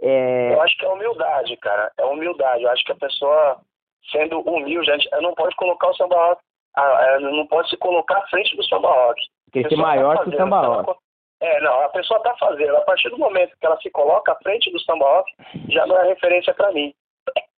[0.02, 1.90] É, eu acho que é humildade, cara.
[1.98, 2.62] É humildade.
[2.64, 3.60] Eu acho que a pessoa,
[4.12, 6.42] sendo humilde, gente não pode colocar o samba rock,
[6.76, 9.20] ah, é, não pode se colocar à frente do samba rock.
[9.52, 11.00] tem que ser pessoa tá maior que o samba ela rock.
[11.40, 12.76] É, não, a pessoa está fazendo.
[12.76, 15.32] A partir do momento que ela se coloca à frente do samba rock,
[15.68, 16.94] já não é referência para mim.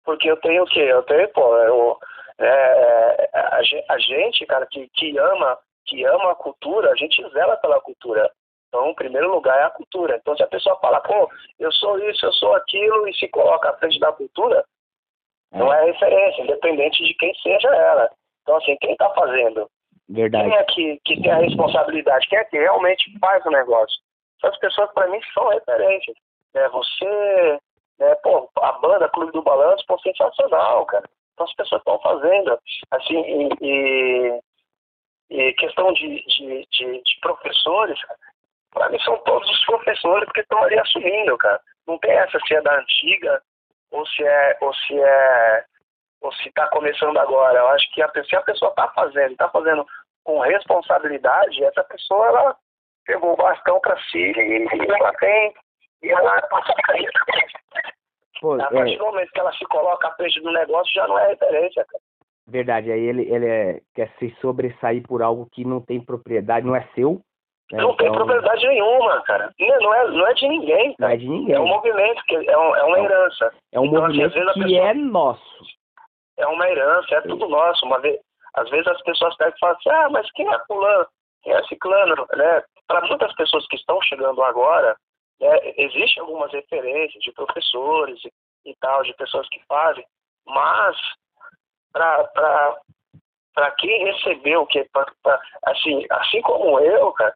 [0.04, 0.80] Porque eu tenho o quê?
[0.80, 1.98] Eu tenho, pô, eu,
[2.38, 3.60] é, a,
[3.90, 8.30] a gente, cara, que, que ama que ama a cultura, a gente zela pela cultura.
[8.68, 10.16] Então, em primeiro lugar é a cultura.
[10.16, 13.68] Então, se a pessoa fala, pô, eu sou isso, eu sou aquilo, e se coloca
[13.68, 14.64] à frente da cultura,
[15.52, 18.10] não é referência, independente de quem seja ela.
[18.42, 19.70] Então, assim, quem está fazendo?
[20.08, 20.44] Verdade.
[20.48, 22.26] Quem é que, que tem a responsabilidade?
[22.28, 23.98] Quem é que realmente faz o negócio?
[24.42, 26.16] Essas pessoas, para mim, são referências.
[26.54, 26.68] Né?
[26.68, 27.58] Você,
[27.98, 31.08] né, pô, a banda Clube do Balanço, pô, sensacional, cara.
[31.34, 32.58] Então as pessoas estão fazendo.
[32.90, 34.40] Assim, e, e-
[35.30, 37.98] e questão de, de, de, de professores,
[38.70, 41.58] para mim são todos os professores que estão ali assumindo, cara.
[41.86, 43.40] Não tem essa se é da antiga
[43.92, 45.64] ou se é, ou se é,
[46.22, 47.58] ou se está começando agora.
[47.58, 49.84] Eu acho que a, se a pessoa está fazendo, está fazendo
[50.24, 52.56] com responsabilidade, essa pessoa ela
[53.04, 55.54] pegou o bastão para si e, e ela tem
[56.02, 57.10] e ela passa a cair.
[58.40, 61.06] Pô, A partir é, do momento que ela se coloca à frente do negócio, já
[61.06, 62.02] não é referência, cara.
[62.48, 62.90] verdade.
[62.90, 66.82] Aí ele, ele é- quer se sobressair por algo que não tem propriedade, não é
[66.94, 67.20] seu.
[67.70, 67.80] né?
[67.82, 69.52] Não tem Então, propriedade nenhuma, cara.
[69.58, 71.14] Não, não é, não é de ninguém, Não cara.
[71.14, 71.54] é de ninguém.
[71.54, 73.54] É um movimento, que é, um- é uma herança.
[73.72, 75.64] É um Então, assim, movimento que pessoa- é nosso.
[76.42, 77.86] É uma herança, é tudo nosso.
[77.86, 78.20] Uma vez,
[78.54, 81.06] às vezes as pessoas pegam e falam assim, ah, mas quem é fulano?
[81.42, 82.62] quem é ciclano, né?
[82.86, 84.96] Para muitas pessoas que estão chegando agora,
[85.40, 90.04] né, existem algumas referências de professores e, e tal, de pessoas que fazem,
[90.46, 90.96] mas
[91.92, 97.34] para quem recebeu, que pra, pra, assim, assim como eu, cara,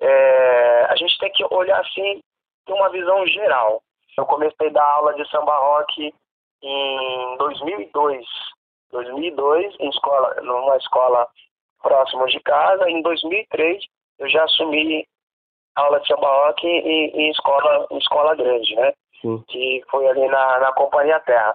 [0.00, 2.22] é, a gente tem que olhar assim,
[2.64, 3.82] ter uma visão geral.
[4.16, 6.14] Eu comecei a dar aula de samba rock
[6.62, 8.26] em 2002.
[8.92, 11.26] 2002, em escola, numa escola
[11.82, 12.88] próxima de casa.
[12.88, 13.84] Em 2003,
[14.18, 15.06] eu já assumi
[15.74, 18.92] aula de samba rock em, em escola, em escola grande, né?
[19.20, 19.42] Sim.
[19.48, 21.54] Que foi ali na, na Companhia Terra.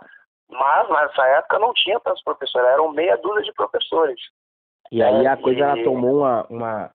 [0.50, 4.20] Mas nessa época não tinha tantos professores, eram meia dúzia de professores.
[4.92, 5.84] E aí a coisa e...
[5.84, 6.92] tomou uma, uma,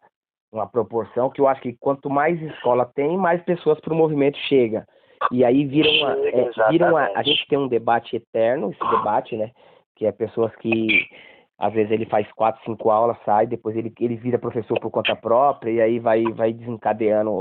[0.53, 4.37] uma proporção que eu acho que quanto mais escola tem, mais pessoas para o movimento
[4.49, 4.87] chega.
[5.33, 9.51] E aí viram uma, é, uma, a gente tem um debate eterno, esse debate, né?
[9.95, 11.07] Que é pessoas que
[11.59, 15.17] às vezes ele faz quatro, cinco aulas, sai, depois ele, ele vira professor por conta
[15.17, 17.41] própria, e aí vai, vai desencadeando.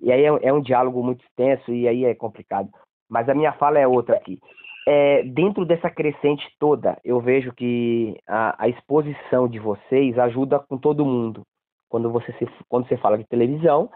[0.00, 2.68] E aí é, é um diálogo muito extenso e aí é complicado.
[3.08, 4.38] Mas a minha fala é outra aqui.
[4.86, 10.76] É, dentro dessa crescente toda, eu vejo que a, a, exposição de vocês ajuda com
[10.76, 11.42] todo mundo.
[11.88, 13.90] Quando você, se, quando você fala de televisão,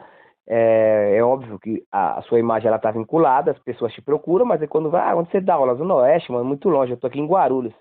[0.50, 4.62] é, é óbvio que a, a sua imagem está vinculada, as pessoas te procuram, mas
[4.62, 5.74] é quando vai, ah, onde você dá aula?
[5.74, 7.74] no Oeste, mano, muito longe, eu estou aqui em Guarulhos.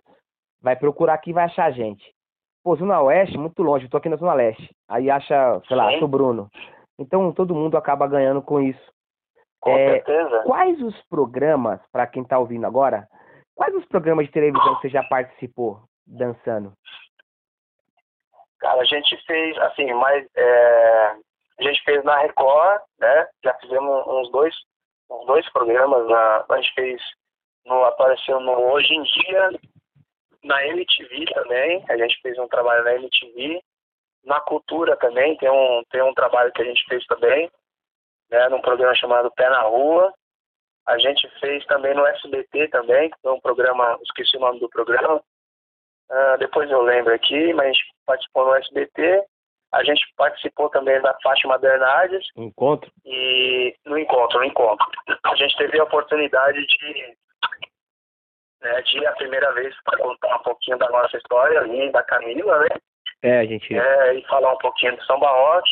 [0.62, 2.04] Vai procurar aqui vai achar a gente.
[2.62, 4.70] Pô, Zona Oeste, muito longe, eu tô aqui na Zona Leste.
[4.90, 6.50] Aí acha, sei lá, sou Bruno.
[7.00, 8.92] Então todo mundo acaba ganhando com isso.
[9.62, 10.44] Com é, certeza.
[10.44, 13.08] Quais os programas, para quem está ouvindo agora,
[13.56, 16.74] quais os programas de televisão que você já participou dançando?
[18.60, 21.16] Cara, a gente fez, assim, mas é,
[21.60, 23.28] a gente fez na Record, né?
[23.44, 24.56] Já fizemos uns dois,
[25.10, 27.02] uns dois programas, na, a gente fez,
[27.66, 29.50] no, apareceu no Hoje em Dia,
[30.44, 33.62] na MTV também, a gente fez um trabalho na MTV.
[34.24, 37.50] Na Cultura também, tem um, tem um trabalho que a gente fez também,
[38.30, 40.14] né, num programa chamado Pé na Rua.
[40.86, 44.70] A gente fez também no SBT também, que foi um programa, esqueci o nome do
[44.70, 45.22] programa.
[46.10, 49.26] Uh, depois eu lembro aqui, mas a participou no SBT.
[49.74, 52.26] A gente participou também da Fátima Bernardes.
[52.36, 52.90] Encontro?
[53.06, 54.86] E no encontro, no encontro.
[55.24, 57.16] A gente teve a oportunidade de
[58.62, 62.60] né, de a primeira vez para contar um pouquinho da nossa história, ali, da Camila,
[62.60, 62.68] né?
[63.24, 63.78] É, a gente.
[63.78, 65.70] É, e falar um pouquinho do São Barrote.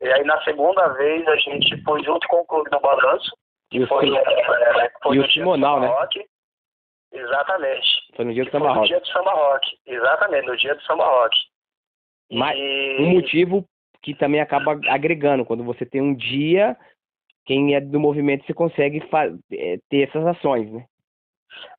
[0.00, 3.30] E aí na segunda vez a gente foi junto com o Clube do Balanço.
[3.72, 5.88] E foi, o, é, foi e o Simonal, né?
[7.12, 7.86] Exatamente.
[8.16, 8.80] Foi no dia do Samba Rock.
[8.80, 9.78] No dia do Samba Rock.
[9.86, 11.36] Exatamente, no dia do Samba Rock.
[12.32, 12.96] Mas e...
[13.00, 13.64] um motivo
[14.02, 16.76] que também acaba agregando, quando você tem um dia,
[17.44, 19.02] quem é do movimento você consegue
[19.52, 20.84] é, ter essas ações, né?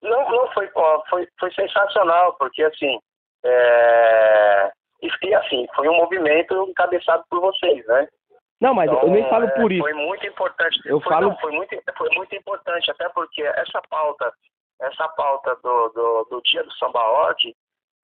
[0.01, 0.69] Não, não foi,
[1.09, 2.99] foi, foi sensacional, porque assim,
[3.43, 8.07] é, e assim, foi um movimento encabeçado por vocês, né?
[8.61, 9.83] Não, mas então, eu nem falo por é, isso.
[9.83, 10.79] Foi muito importante.
[10.85, 11.29] Eu foi, falo...
[11.29, 14.31] Não, foi, muito, foi muito importante, até porque essa pauta,
[14.79, 17.53] essa pauta do, do, do dia do samba rock,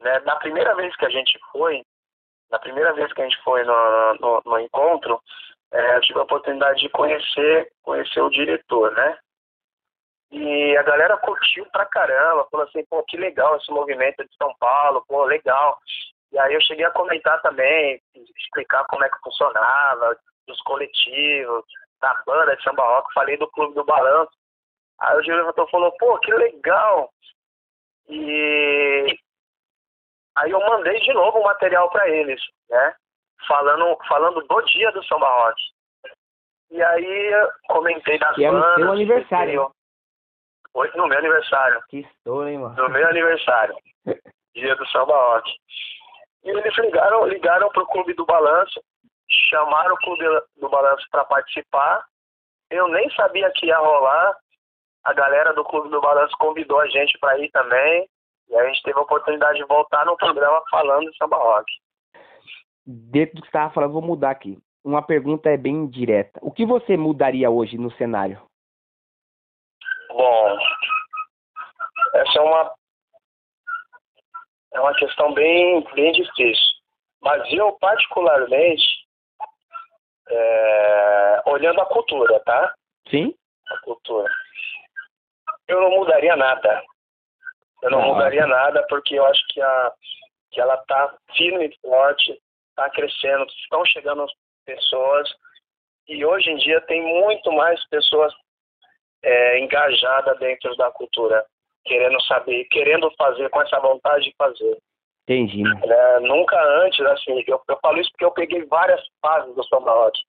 [0.01, 1.81] né, na primeira vez que a gente foi,
[2.51, 5.21] na primeira vez que a gente foi no, no, no encontro,
[5.71, 9.17] é, eu tive a oportunidade de conhecer, conhecer o diretor, né?
[10.31, 14.53] E a galera curtiu pra caramba, falou assim, pô, que legal esse movimento de São
[14.59, 15.77] Paulo, pô, legal.
[16.31, 20.15] E aí eu cheguei a comentar também, explicar como é que funcionava,
[20.47, 21.65] dos coletivos,
[22.01, 24.31] da banda de samba rock, falei do Clube do Balanço.
[24.99, 27.11] Aí o diretor falou, pô, que legal.
[28.07, 29.17] E
[30.39, 32.93] aí eu mandei de novo o material para eles, né?
[33.47, 35.61] Falando, falando do dia do samba rock.
[36.71, 37.31] E aí
[37.67, 38.63] comentei das que bandas.
[38.63, 39.71] É no seu aniversário.
[40.71, 41.81] Foi no meu aniversário.
[41.89, 42.75] Que estouro, hein, mano?
[42.75, 43.75] No meu aniversário.
[44.53, 45.51] dia do samba rock.
[46.43, 48.81] E eles ligaram, ligaram pro Clube do Balanço,
[49.49, 50.23] chamaram o Clube
[50.57, 52.05] do Balanço para participar.
[52.69, 54.37] Eu nem sabia que ia rolar.
[55.03, 58.07] A galera do Clube do Balanço convidou a gente para ir também.
[58.49, 61.71] E a gente teve a oportunidade de voltar no programa falando de samba rock.
[62.85, 64.57] Dentro do que você estava falando, vou mudar aqui.
[64.83, 66.39] Uma pergunta é bem direta.
[66.41, 68.41] O que você mudaria hoje no cenário?
[70.09, 70.57] Bom,
[72.15, 72.73] essa é uma
[74.73, 76.79] é uma questão bem bem difícil.
[77.21, 79.05] Mas eu particularmente
[80.29, 82.73] é, olhando a cultura, tá?
[83.09, 83.35] Sim.
[83.69, 84.31] A cultura.
[85.67, 86.83] Eu não mudaria nada.
[87.82, 89.91] Eu não, não mudaria nada porque eu acho que a
[90.51, 92.36] que ela tá firme e forte,
[92.75, 94.25] tá crescendo, estão chegando
[94.65, 95.30] pessoas
[96.07, 98.34] e hoje em dia tem muito mais pessoas
[99.23, 101.45] é, engajada dentro da cultura,
[101.86, 104.77] querendo saber, querendo fazer com essa vontade de fazer.
[105.23, 105.61] Entendi.
[105.61, 105.82] Né?
[105.84, 109.91] É, nunca antes, assim, eu, eu falo isso porque eu peguei várias fases do samba
[109.91, 110.19] rock.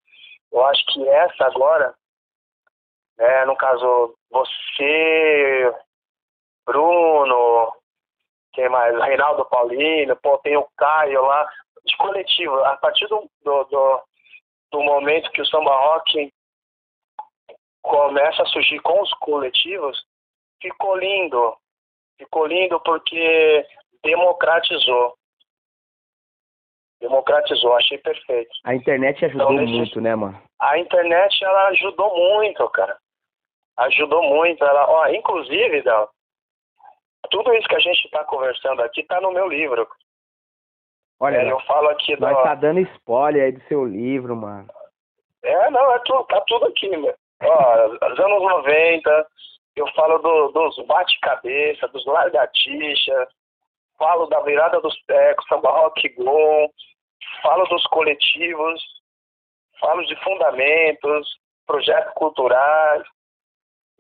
[0.53, 1.95] Eu acho que essa agora,
[3.19, 5.73] né, no caso, você,
[6.67, 7.73] Bruno,
[8.53, 8.97] quem mais?
[9.03, 11.49] Reinaldo Paulino, pô, tem o Caio lá,
[11.85, 12.55] de coletivo.
[12.65, 14.03] A partir do, do, do,
[14.73, 16.33] do momento que o samba rock
[17.83, 20.05] começa a surgir com os coletivos,
[20.61, 21.57] ficou lindo.
[22.19, 23.67] Ficou lindo porque
[24.03, 25.15] democratizou.
[27.01, 28.51] Democratizou, achei perfeito.
[28.65, 30.41] A internet ajudou então, muito, né, mano?
[30.61, 32.99] A internet, ela ajudou muito, cara.
[33.79, 34.63] Ajudou muito.
[34.63, 36.11] Ela, ó, inclusive, Dal,
[37.31, 39.89] tudo isso que a gente está conversando aqui está no meu livro.
[41.19, 42.23] Olha, é, eu falo aqui do...
[42.23, 44.69] Nós tá dando spoiler aí do seu livro, mano.
[45.43, 47.15] É, não, é tudo, tá tudo aqui, meu.
[47.43, 49.27] Ó, os anos 90,
[49.77, 53.29] eu falo do, dos bate-cabeça, dos largatixa,
[53.99, 56.73] falo da virada dos tecos, samba rock go,
[57.43, 58.83] falo dos coletivos,
[59.79, 63.03] falo de fundamentos, projetos culturais,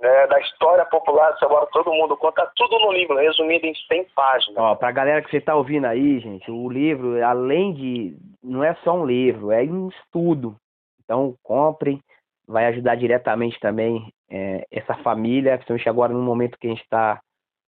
[0.01, 4.07] né, da história popular do agora todo mundo conta tudo no livro, resumido em 100
[4.14, 4.57] páginas.
[4.57, 8.16] Ó, pra galera que você tá ouvindo aí, gente, o livro, além de.
[8.42, 10.57] não é só um livro, é um estudo.
[11.05, 12.01] Então, comprem,
[12.46, 17.20] vai ajudar diretamente também é, essa família, principalmente agora no momento que a gente está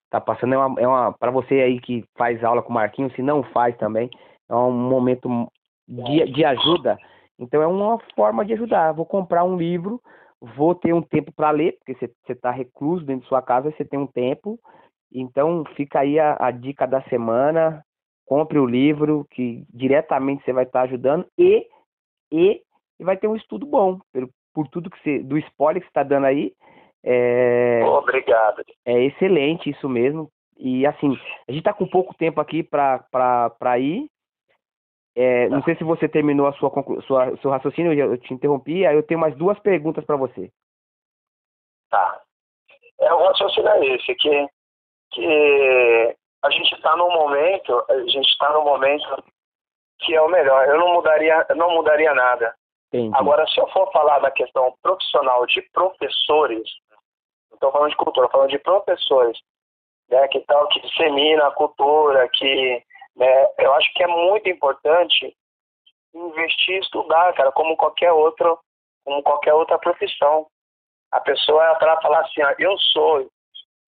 [0.09, 0.53] tá passando.
[0.53, 3.43] É uma, é uma para você aí que faz aula com o Marquinhos, se não
[3.43, 4.09] faz também,
[4.49, 5.51] é um momento
[5.87, 6.97] de, de ajuda.
[7.37, 8.93] Então, é uma forma de ajudar.
[8.93, 9.99] Vou comprar um livro
[10.41, 13.85] vou ter um tempo para ler, porque você está recluso dentro de sua casa, você
[13.85, 14.59] tem um tempo.
[15.13, 17.83] Então, fica aí a, a, dica da semana.
[18.25, 21.67] Compre o livro, que diretamente você vai estar tá ajudando, e,
[22.31, 22.61] e,
[22.99, 25.91] e, vai ter um estudo bom, por, por tudo que você, do spoiler que você
[25.91, 26.53] está dando aí.
[27.03, 28.63] É, Obrigado.
[28.85, 30.31] É excelente isso mesmo.
[30.57, 31.17] E assim,
[31.47, 34.07] a gente está com pouco tempo aqui para ir,
[35.15, 36.71] é, não sei se você terminou a sua,
[37.05, 40.49] sua seu raciocínio, eu te interrompi, aí eu tenho mais duas perguntas para você.
[41.89, 42.21] Tá.
[42.99, 44.47] É, o raciocínio é esse, que,
[45.11, 49.23] que a gente está num momento, a gente está num momento
[49.99, 50.67] que é o melhor.
[50.67, 52.55] Eu não mudaria, não mudaria nada.
[52.87, 53.15] Entendi.
[53.15, 56.63] Agora, se eu for falar da questão profissional de professores,
[57.49, 59.37] não estou falando de cultura, falando de professores,
[60.09, 62.83] né, que tal, que dissemina a cultura, que
[63.15, 63.47] né?
[63.57, 65.35] Eu acho que é muito importante
[66.13, 68.59] investir e estudar, cara, como qualquer outro,
[69.03, 70.47] como qualquer outra profissão.
[71.11, 73.29] A pessoa é para falar assim, ó, eu sou,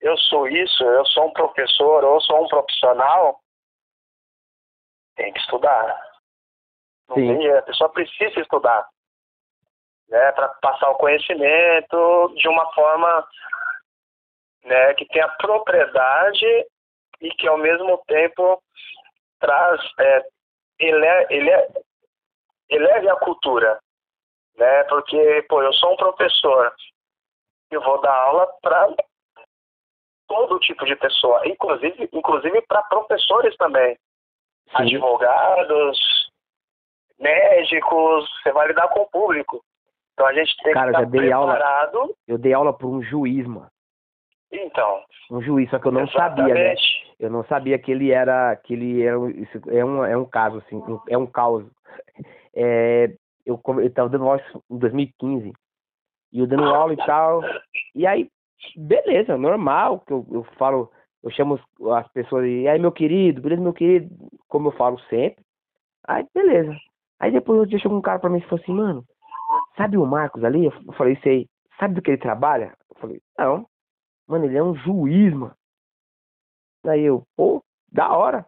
[0.02, 3.40] eu sou isso, eu sou um professor, ou sou um profissional,
[5.16, 6.14] tem que estudar.
[7.08, 8.88] Não tem, a pessoa precisa estudar,
[10.10, 13.28] né, para passar o conhecimento de uma forma,
[14.64, 16.66] né, que tenha propriedade
[17.22, 18.62] e que ao mesmo tempo
[19.44, 20.26] traz, é,
[20.80, 21.52] ele, ele,
[22.70, 23.78] eleve a cultura,
[24.56, 24.84] né?
[24.86, 26.74] Porque, pô, eu sou um professor,
[27.70, 28.88] eu vou dar aula para
[30.28, 33.98] todo tipo de pessoa, inclusive, inclusive para professores também,
[34.70, 34.84] Sim.
[34.84, 36.00] advogados,
[37.20, 39.62] médicos, você vai lidar com o público.
[40.14, 41.98] Então a gente tem Cara, que estar dei preparado.
[41.98, 43.70] Aula, eu dei aula para um juiz, mano.
[44.54, 45.02] Então.
[45.32, 46.38] Um juiz, só que eu não exatamente.
[46.38, 46.76] sabia, né?
[47.20, 50.58] Eu não sabia que ele era, que ele era, isso é um, é um caso
[50.58, 51.66] assim, é um caos.
[52.56, 53.12] É,
[53.44, 54.40] eu estava dando aula
[54.70, 55.52] em 2015
[56.32, 57.42] e eu dando aula e tal,
[57.96, 58.30] e aí,
[58.78, 60.92] beleza, normal, que eu, eu falo,
[61.24, 61.60] eu chamo
[61.96, 64.08] as pessoas e aí meu querido, beleza, meu querido,
[64.48, 65.44] como eu falo sempre.
[66.08, 66.76] Aí, beleza.
[67.20, 69.06] Aí depois um dia chegou um cara pra mim e falou assim, mano,
[69.78, 70.66] sabe o Marcos ali?
[70.66, 71.48] Eu falei, sei.
[71.80, 72.74] Sabe do que ele trabalha?
[72.90, 73.66] Eu falei, não.
[74.28, 75.56] Mano, ele é um juiz, mano.
[76.86, 78.46] Aí eu, pô, da hora.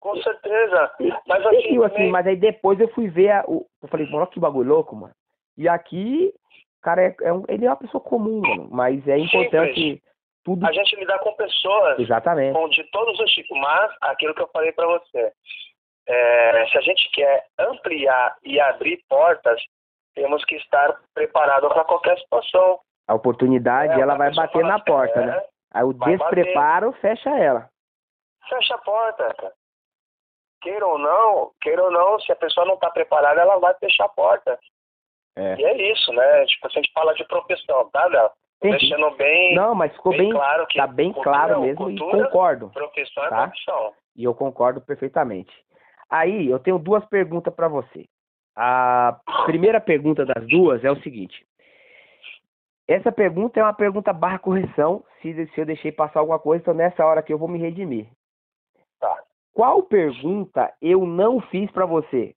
[0.00, 0.92] Com certeza.
[1.26, 4.40] Mas assim, assim, mas aí depois eu fui ver a, o, eu falei, olha que
[4.40, 5.14] bagulho louco, mano.
[5.56, 6.34] E aqui,
[6.82, 10.02] cara, é, é um, ele é uma pessoa comum, mano, mas é importante Simples.
[10.44, 10.66] tudo.
[10.66, 11.98] A gente lidar com pessoas.
[11.98, 12.52] Exatamente.
[12.52, 15.32] Com de todos os tipos, mas aquilo que eu falei para você,
[16.06, 19.60] é, se a gente quer ampliar e abrir portas,
[20.14, 22.80] temos que estar preparado para qualquer situação.
[23.06, 25.42] A oportunidade, é, ela vai bater na porta, é, né?
[25.72, 27.00] Aí o despreparo bater.
[27.00, 27.68] fecha ela.
[28.48, 29.52] Fecha a porta, cara.
[30.62, 34.06] Queira ou não, queira ou não, se a pessoa não está preparada, ela vai fechar
[34.06, 34.58] a porta.
[35.36, 35.56] É.
[35.56, 36.46] E é isso, né?
[36.46, 38.30] Tipo, se a gente fala de profissão, tá, Léo?
[38.62, 39.54] Deixando bem.
[39.54, 40.78] Não, mas ficou bem, bem claro que.
[40.78, 42.70] Tá bem cultura, claro mesmo cultura, e concordo.
[42.70, 43.48] Profissão é tá?
[43.48, 43.92] profissão.
[44.16, 45.52] E eu concordo perfeitamente.
[46.08, 48.06] Aí, eu tenho duas perguntas para você.
[48.56, 51.44] A primeira pergunta das duas é o seguinte:
[52.86, 55.04] essa pergunta é uma pergunta barra correção.
[55.20, 58.08] Se, se eu deixei passar alguma coisa, então nessa hora aqui eu vou me redimir.
[59.00, 59.22] Tá.
[59.52, 62.34] qual pergunta eu não fiz para você?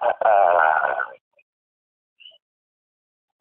[0.00, 1.12] Ah,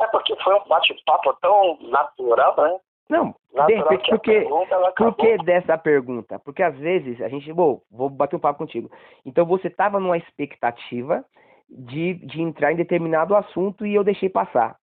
[0.01, 2.79] é porque foi um bate-papo tão natural, né?
[3.09, 6.39] Não, Natural de repente, porque, pergunta, por que dessa pergunta?
[6.39, 8.89] Porque às vezes a gente, bom, vou bater um papo contigo.
[9.23, 11.23] Então você estava numa expectativa
[11.69, 14.77] de, de entrar em determinado assunto e eu deixei passar.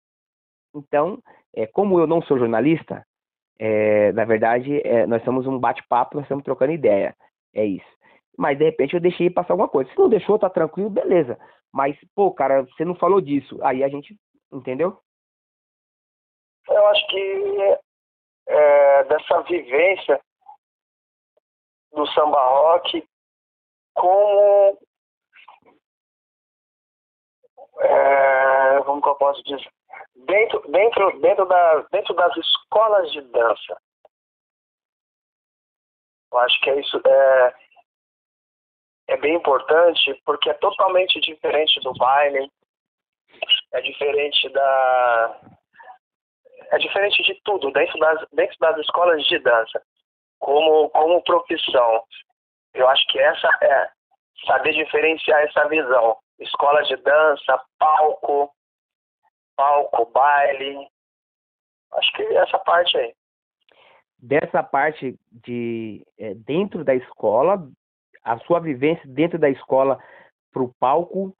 [0.74, 1.22] Então,
[1.54, 3.04] é, como eu não sou jornalista,
[3.58, 7.16] é, na verdade, é, nós somos um bate-papo, nós estamos trocando ideia.
[7.54, 7.98] É isso.
[8.36, 9.90] Mas de repente eu deixei passar alguma coisa.
[9.90, 11.38] Se não deixou, tá tranquilo, beleza.
[11.72, 13.58] Mas, pô, cara, você não falou disso.
[13.62, 14.16] Aí a gente,
[14.52, 14.96] entendeu?
[16.68, 17.78] Eu acho que
[18.46, 20.20] é, dessa vivência
[21.92, 23.04] do samba rock
[23.94, 24.78] como
[27.80, 29.70] é, como que eu posso dizer
[30.26, 33.76] dentro dentro dentro da dentro das escolas de dança
[36.32, 37.54] eu acho que é isso é
[39.08, 42.50] é bem importante porque é totalmente diferente do baile
[43.72, 45.40] é diferente da
[46.70, 49.82] é diferente de tudo dentro das, dentro das escolas de dança,
[50.38, 52.02] como, como profissão.
[52.74, 53.90] Eu acho que essa é
[54.46, 56.16] saber diferenciar essa visão.
[56.38, 58.50] Escola de dança, palco,
[59.56, 60.88] palco, baile.
[61.92, 63.14] Acho que essa parte aí.
[64.18, 67.68] Dessa parte de é, dentro da escola,
[68.22, 69.98] a sua vivência dentro da escola
[70.52, 71.36] para o palco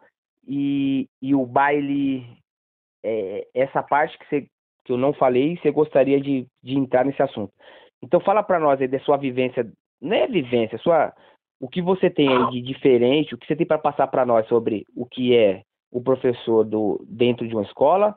[0.46, 2.38] e, e o baile,
[3.02, 4.48] é, essa parte que você
[4.84, 7.52] que eu não falei, você gostaria de, de entrar nesse assunto.
[8.00, 9.70] Então fala para nós aí da sua vivência,
[10.00, 11.12] não é vivência, sua,
[11.60, 14.46] o que você tem aí de diferente, o que você tem para passar para nós
[14.48, 18.14] sobre o que é o professor do dentro de uma escola,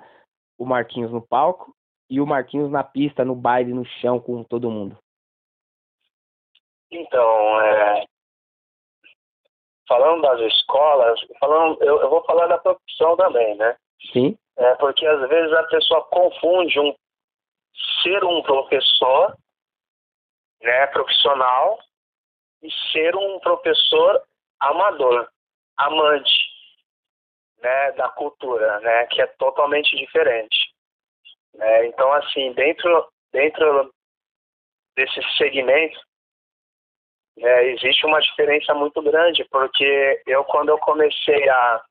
[0.58, 1.74] o Marquinhos no palco
[2.10, 4.98] e o Marquinhos na pista, no baile, no chão com todo mundo.
[6.92, 8.06] Então, é,
[9.88, 13.76] falando das escolas, falando, eu, eu vou falar da profissão também, né?
[14.12, 14.38] Sim.
[14.58, 16.94] É porque às vezes a pessoa confunde um
[18.04, 19.36] ser um professor,
[20.62, 21.80] né, profissional,
[22.62, 24.22] e ser um professor
[24.60, 25.28] amador,
[25.78, 26.52] amante,
[27.60, 30.74] né, da cultura, né, que é totalmente diferente.
[31.54, 31.88] Né?
[31.88, 33.94] Então, assim, dentro dentro
[34.96, 36.00] desse segmento
[37.38, 41.84] né, existe uma diferença muito grande, porque eu quando eu comecei a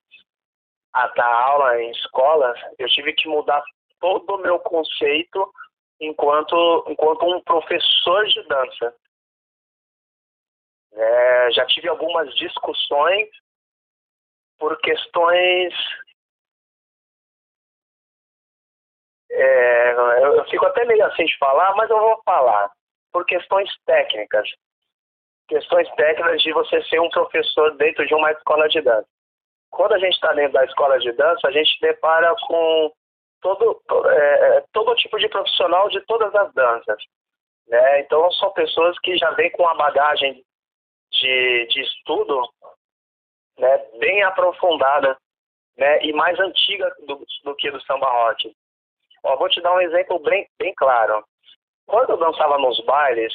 [0.92, 3.62] a dar aula em escola, eu tive que mudar
[4.00, 5.52] todo o meu conceito
[6.00, 8.94] enquanto, enquanto um professor de dança.
[10.92, 13.28] É, já tive algumas discussões
[14.58, 15.74] por questões.
[19.30, 22.70] É, eu, eu fico até meio assim de falar, mas eu vou falar.
[23.12, 24.48] Por questões técnicas.
[25.48, 29.08] Questões técnicas de você ser um professor dentro de uma escola de dança
[29.70, 32.92] quando a gente está dentro da escola de dança, a gente depara com
[33.40, 37.02] todo, é, todo tipo de profissional de todas as danças.
[37.68, 38.00] Né?
[38.00, 40.44] Então, são pessoas que já vêm com uma bagagem
[41.10, 42.48] de, de estudo
[43.58, 45.16] né, bem aprofundada
[45.76, 48.54] né, e mais antiga do, do que do samba rock.
[49.24, 51.24] Ó, vou te dar um exemplo bem, bem claro.
[51.86, 53.32] Quando eu dançava nos bailes,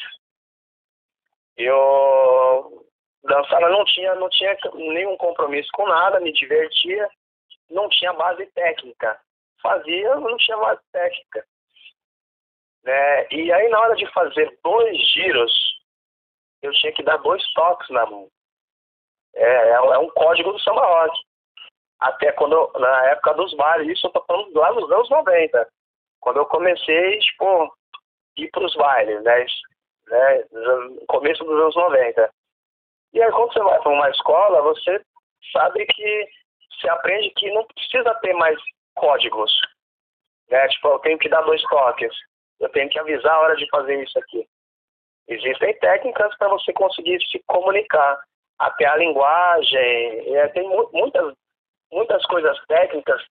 [1.58, 2.86] eu
[3.24, 7.10] dançava não tinha não tinha nenhum compromisso com nada me divertia
[7.70, 9.20] não tinha base técnica
[9.62, 11.46] fazia não tinha base técnica
[12.84, 15.75] né e aí na hora de fazer dois giros
[16.66, 18.28] eu tinha que dar dois toques na mão
[19.36, 21.18] é, é um código do samba rock
[22.00, 25.68] até quando na época dos bares isso eu tô falando lá nos anos 90
[26.20, 27.74] quando eu comecei tipo
[28.38, 29.46] ir para os bailes né
[30.08, 30.44] né
[31.08, 32.32] começo dos anos 90
[33.16, 35.02] e aí, quando você vai para uma escola, você
[35.54, 36.28] sabe que
[36.70, 38.60] você aprende que não precisa ter mais
[38.94, 39.58] códigos.
[40.50, 40.68] Né?
[40.68, 42.14] Tipo, eu tenho que dar dois toques,
[42.60, 44.46] eu tenho que avisar a hora de fazer isso aqui.
[45.28, 48.20] Existem técnicas para você conseguir se comunicar.
[48.60, 51.34] Até a linguagem, é, tem mu muitas,
[51.92, 53.22] muitas coisas técnicas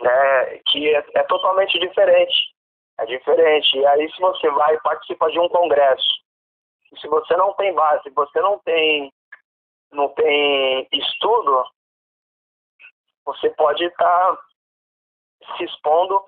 [0.00, 2.52] né, que é, é totalmente diferente.
[2.98, 3.76] É diferente.
[3.76, 6.22] E aí, se você vai e participa de um congresso,
[7.00, 9.12] se você não tem base, se você não tem,
[9.92, 11.64] não tem estudo,
[13.24, 14.42] você pode estar tá
[15.56, 16.24] se expondo,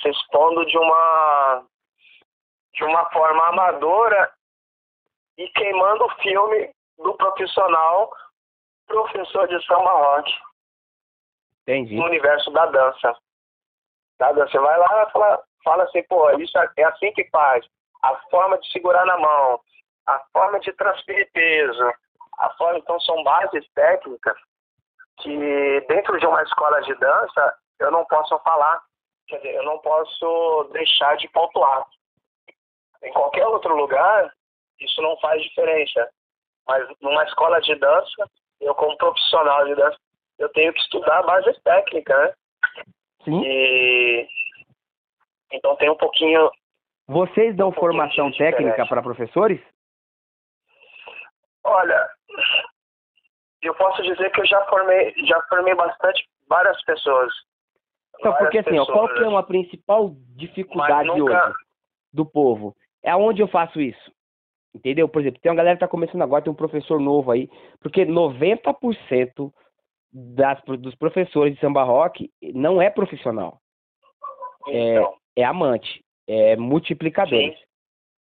[0.00, 1.66] se expondo de uma
[2.80, 4.32] de uma forma amadora
[5.36, 8.10] e queimando o filme do profissional
[8.86, 10.32] professor de samba rock.
[11.62, 11.96] Entendi.
[11.96, 13.14] No universo da dança.
[14.18, 14.50] Da dança.
[14.50, 17.64] Você vai lá e fala, fala assim, pô, isso é assim que faz.
[18.02, 19.60] a forma de segurar na mão,
[20.06, 21.92] a forma de transferir peso,
[22.38, 24.36] a forma, então são bases técnicas
[25.18, 28.82] que dentro de uma escola de dança eu não posso falar,
[29.28, 31.86] quer dizer, eu não posso deixar de pontuar.
[33.02, 34.32] Em qualquer outro lugar,
[34.80, 36.08] isso não faz diferença.
[36.66, 38.30] Mas numa escola de dança,
[38.60, 39.98] eu como profissional de dança,
[40.38, 42.34] eu tenho que estudar bases técnicas, né?
[43.24, 43.42] Sim.
[43.44, 44.28] E
[45.52, 46.50] então tem um pouquinho.
[47.08, 49.60] Vocês dão um formação técnica para professores?
[51.64, 52.08] Olha,
[53.62, 57.32] eu posso dizer que eu já formei, já formei bastante várias pessoas.
[58.18, 59.32] Então, Várias porque assim, ó, qual que é pessoas.
[59.32, 61.54] uma principal dificuldade nunca- hoje
[62.12, 62.74] do povo?
[63.02, 64.12] É aonde eu faço isso.
[64.74, 65.08] Entendeu?
[65.08, 67.48] Por exemplo, tem uma galera que tá começando agora, tem um professor novo aí,
[67.80, 69.52] porque 90%
[70.12, 73.58] das, dos professores de samba rock não é profissional,
[74.68, 77.38] Então, é amante, é multiplicador.
[77.38, 77.54] Sim.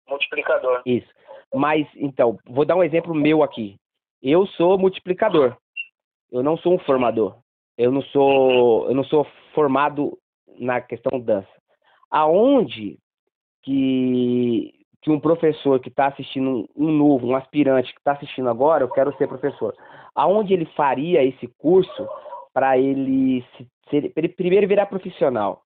[0.09, 0.83] multiplicador.
[0.85, 1.09] Isso.
[1.55, 3.77] Mas, então, vou dar um exemplo meu aqui.
[4.23, 5.57] Eu sou multiplicador.
[6.31, 7.39] Eu não sou um formador.
[7.77, 10.19] Eu não sou, eu não sou formado
[10.59, 11.49] na questão dança.
[12.11, 12.99] Aonde
[13.65, 18.85] que, que um professor que está assistindo um, novo, um aspirante que está assistindo agora,
[18.85, 19.75] eu quero ser professor.
[20.15, 22.09] Aonde ele faria esse curso
[22.53, 25.63] para ele, se, ser- pra ele primeiro virar profissional?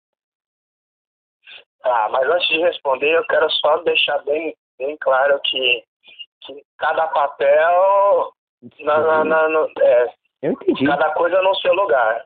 [1.82, 5.84] Tá, mas antes de responder, eu quero só deixar bem, bem claro que,
[6.42, 8.32] que cada papel,
[8.80, 10.86] na, na- na- no- é, Eu entendi.
[10.86, 12.24] cada coisa no seu lugar.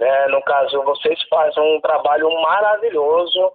[0.00, 0.26] Né?
[0.28, 3.52] No caso, vocês fazem um trabalho maravilhoso.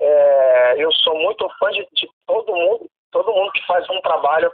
[0.00, 4.50] É, eu sou muito fã de, de todo mundo, todo mundo que faz um trabalho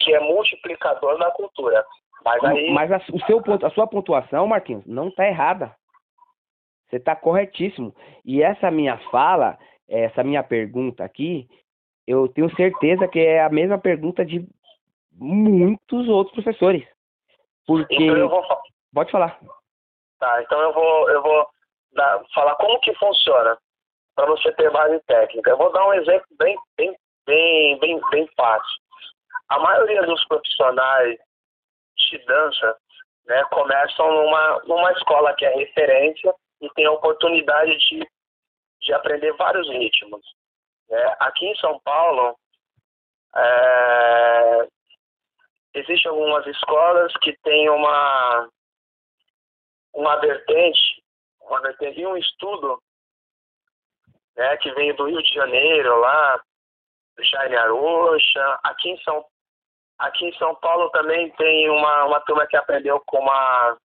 [0.00, 1.84] que é multiplicador na cultura.
[2.24, 5.76] Mas aí, Mas a, o seu ponto, a sua pontuação, Marquinhos, não está errada.
[6.88, 7.94] Você está corretíssimo.
[8.24, 11.48] E essa minha fala, essa minha pergunta aqui,
[12.06, 14.46] eu tenho certeza que é a mesma pergunta de
[15.12, 16.86] muitos outros professores.
[17.66, 17.94] Porque.
[17.94, 18.42] então eu vou,
[18.94, 19.38] Pode falar.
[20.18, 21.46] Tá, então eu vou, eu vou
[21.92, 23.58] dar- falar como que funciona
[24.16, 25.50] para você ter base técnica.
[25.50, 26.96] Eu vou dar um exemplo bem, bem,
[27.26, 28.82] bem, bem, bem fácil.
[29.48, 31.18] A maioria dos profissionais
[32.08, 32.76] de dança
[33.26, 38.08] né, começam numa, numa escola que é referência e tem a oportunidade de,
[38.80, 40.22] de aprender vários ritmos.
[40.88, 41.16] né?
[41.20, 42.36] Aqui em São Paulo,
[43.36, 44.68] é,
[45.74, 48.48] existem algumas escolas que têm uma
[49.92, 51.02] uma vertente,
[51.40, 52.78] uma vertente e um estudo
[54.36, 56.40] né, que veio do Rio de Janeiro, lá,
[57.18, 58.60] Jaime Arocha.
[58.64, 59.24] Aqui em São,
[59.98, 63.76] aqui em São Paulo também tem uma, uma turma que aprendeu com uma,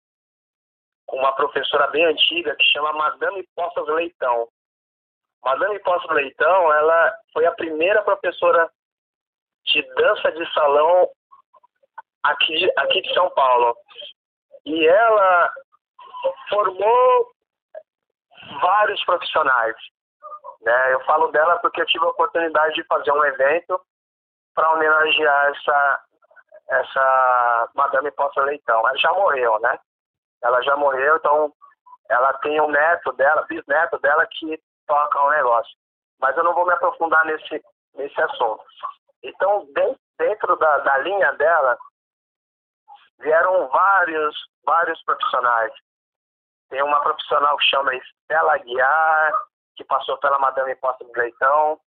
[1.07, 4.48] com uma professora bem antiga que chama Madame Postas Leitão.
[5.44, 8.70] Madame Postas Leitão, ela foi a primeira professora
[9.66, 11.09] de dança de salão
[12.24, 13.76] aqui, aqui de São Paulo.
[14.66, 15.53] E ela
[16.48, 17.32] formou
[18.61, 19.76] vários profissionais.
[20.62, 20.92] Né?
[20.94, 23.80] Eu falo dela porque eu tive a oportunidade de fazer um evento
[24.54, 26.04] para homenagear essa,
[26.68, 28.80] essa Madame Poça Leitão.
[28.80, 29.78] Ela já morreu, né?
[30.42, 31.52] Ela já morreu, então
[32.08, 35.72] ela tem um neto dela, bisneto dela que toca um negócio.
[36.18, 37.62] Mas eu não vou me aprofundar nesse,
[37.94, 38.62] nesse assunto.
[39.22, 41.78] Então, de- dentro da, da linha dela,
[43.20, 45.72] vieram vários, vários profissionais.
[46.68, 49.32] Tem uma profissional que chama Estela Guiar,
[49.81, 51.78] que passou pela Madame Costa do Leitão.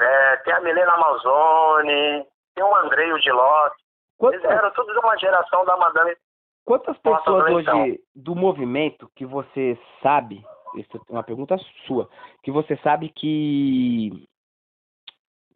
[0.00, 3.78] É, tem a Milena Malzone, tem o Andrei de Lopes.
[4.20, 6.16] Eles Quantas, eram tudo de uma geração da Madame.
[6.64, 7.82] quantas pessoas então?
[7.82, 10.44] hoje do movimento que você sabe,
[10.74, 12.08] isso é uma pergunta sua,
[12.42, 14.28] que você sabe que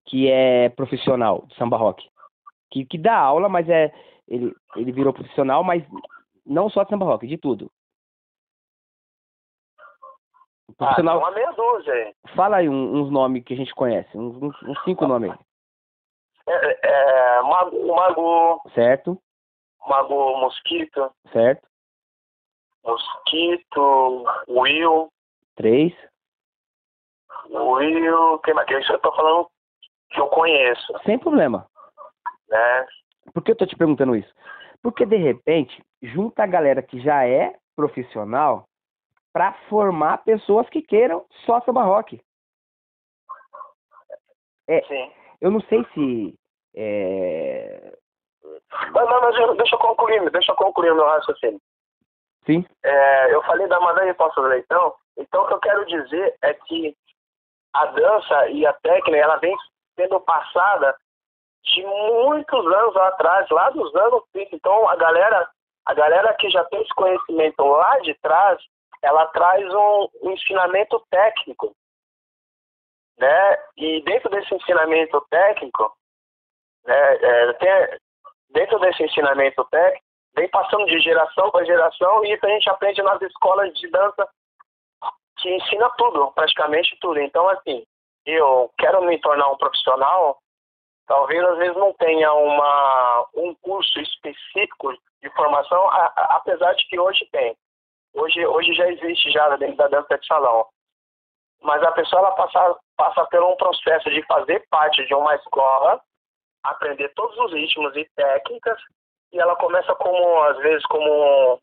[0.06, 2.08] que é profissional de samba rock,
[2.70, 3.92] que, que dá aula, mas é
[4.28, 5.82] ele, ele virou profissional, mas
[6.46, 7.68] não só de samba rock, de tudo.
[10.78, 12.14] Ah, tem Profissional, uma meia dúzia aí.
[12.34, 15.38] fala aí uns nomes que a gente conhece, uns, uns- cinco nomes aí,
[16.48, 16.88] É,
[17.38, 19.18] é, Mago, Mago, certo?
[19.86, 21.66] Mago Mosquito, Certo?
[22.84, 25.08] Mosquito, Will,
[25.56, 25.92] Três,
[27.50, 28.68] Will, quem mais?
[28.70, 29.48] Isso eu tô falando
[30.10, 31.66] que eu conheço, sem problema.
[32.48, 32.86] né?
[33.32, 34.32] Por que eu tô te perguntando isso?
[34.82, 38.64] Porque de repente, junta a galera que já é profissional
[39.32, 42.20] para formar pessoas que queiram só samba rock.
[44.68, 44.82] É.
[44.82, 45.12] Sim.
[45.40, 46.38] Eu não sei se
[46.74, 47.96] é...
[48.92, 51.60] Mas, mas, mas eu- deixa eu concluir, deixa eu concluir meu raciocínio.
[52.46, 56.36] sim, É, eu falei da Madame Poça do Leitão, então o que eu quero dizer
[56.42, 56.96] é que
[57.74, 59.54] a dança e a técnica, ela vem
[59.96, 60.94] sendo passada
[61.64, 64.56] de muitos anos atrás, lá dos anos 30.
[64.56, 65.48] Então, a galera,
[65.86, 68.60] a galera que já tem esse conhecimento lá de trás,
[69.02, 71.74] ela traz um, um ensinamento técnico.
[73.18, 73.58] Né?
[73.76, 75.94] E dentro desse ensinamento técnico,
[76.84, 77.98] né, é, tem,
[78.50, 83.02] dentro desse ensinamento técnico, vem passando de geração para geração e isso a gente aprende
[83.02, 84.28] nas escolas de dança
[85.38, 87.20] que ensina tudo, praticamente tudo.
[87.20, 87.84] Então, assim,
[88.24, 90.38] eu quero me tornar um profissional,
[91.06, 96.86] talvez às vezes não tenha uma, um curso específico de formação, a, a, apesar de
[96.88, 97.56] que hoje tem.
[98.14, 100.66] Hoje, hoje já existe já dentro da dança de salão.
[101.62, 106.00] Mas a pessoa ela passa, passa por um processo de fazer parte de uma escola,
[106.64, 108.78] aprender todos os ritmos e técnicas,
[109.32, 111.60] e ela começa como, às vezes, como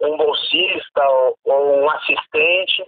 [0.00, 2.84] um bolsista ou, ou um assistente,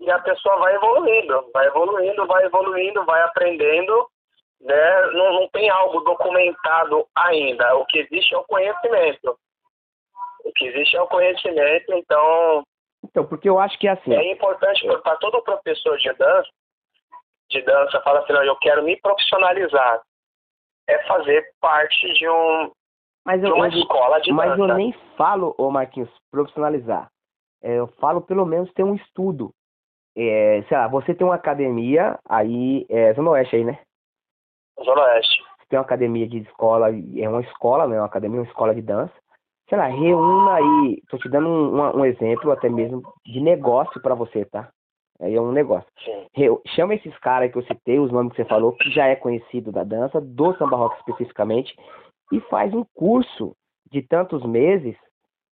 [0.00, 4.08] e a pessoa vai evoluindo, vai evoluindo, vai evoluindo, vai aprendendo,
[4.60, 5.06] né?
[5.12, 7.76] Não, não tem algo documentado ainda.
[7.76, 9.38] O que existe é o conhecimento.
[10.44, 12.62] O que existe é o conhecimento, então.
[13.04, 14.14] Então, porque eu acho que é assim.
[14.14, 16.48] É importante para todo professor de dança,
[17.50, 20.00] de dança, fala assim, não, eu quero me profissionalizar.
[20.88, 22.70] É fazer parte de um
[23.26, 24.74] mas de eu, uma eu- escola de mas eu dança.
[24.74, 27.08] nem falo, ô Marquinhos, profissionalizar.
[27.62, 29.50] É, eu falo pelo menos ter um estudo.
[30.16, 33.80] É, sei lá, você tem uma academia aí, é Zona Oeste aí, né?
[34.84, 35.42] Zona Oeste.
[35.58, 37.96] Você tem uma academia de escola, é uma escola, né?
[37.98, 39.12] Uma academia, uma escola de dança.
[39.68, 44.14] Sei lá, reúna aí, tô te dando um, um exemplo até mesmo de negócio pra
[44.14, 44.68] você, tá?
[45.20, 45.88] Aí é um negócio.
[46.74, 49.72] Chama esses caras que eu citei, os nomes que você falou, que já é conhecido
[49.72, 51.74] da dança, do samba rock especificamente,
[52.32, 53.56] e faz um curso
[53.90, 54.96] de tantos meses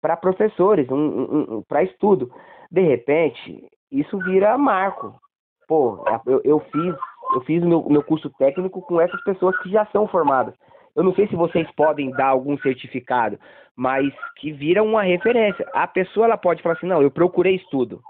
[0.01, 2.31] para professores, um, um, para estudo.
[2.69, 5.15] De repente, isso vira marco.
[5.67, 6.95] Pô, eu, eu fiz
[7.33, 10.53] eu fiz meu, meu curso técnico com essas pessoas que já são formadas.
[10.95, 13.37] Eu não sei se vocês podem dar algum certificado,
[13.75, 15.67] mas que vira uma referência.
[15.73, 18.01] A pessoa ela pode falar assim, não, eu procurei estudo.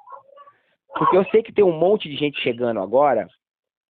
[0.95, 3.27] Porque eu sei que tem um monte de gente chegando agora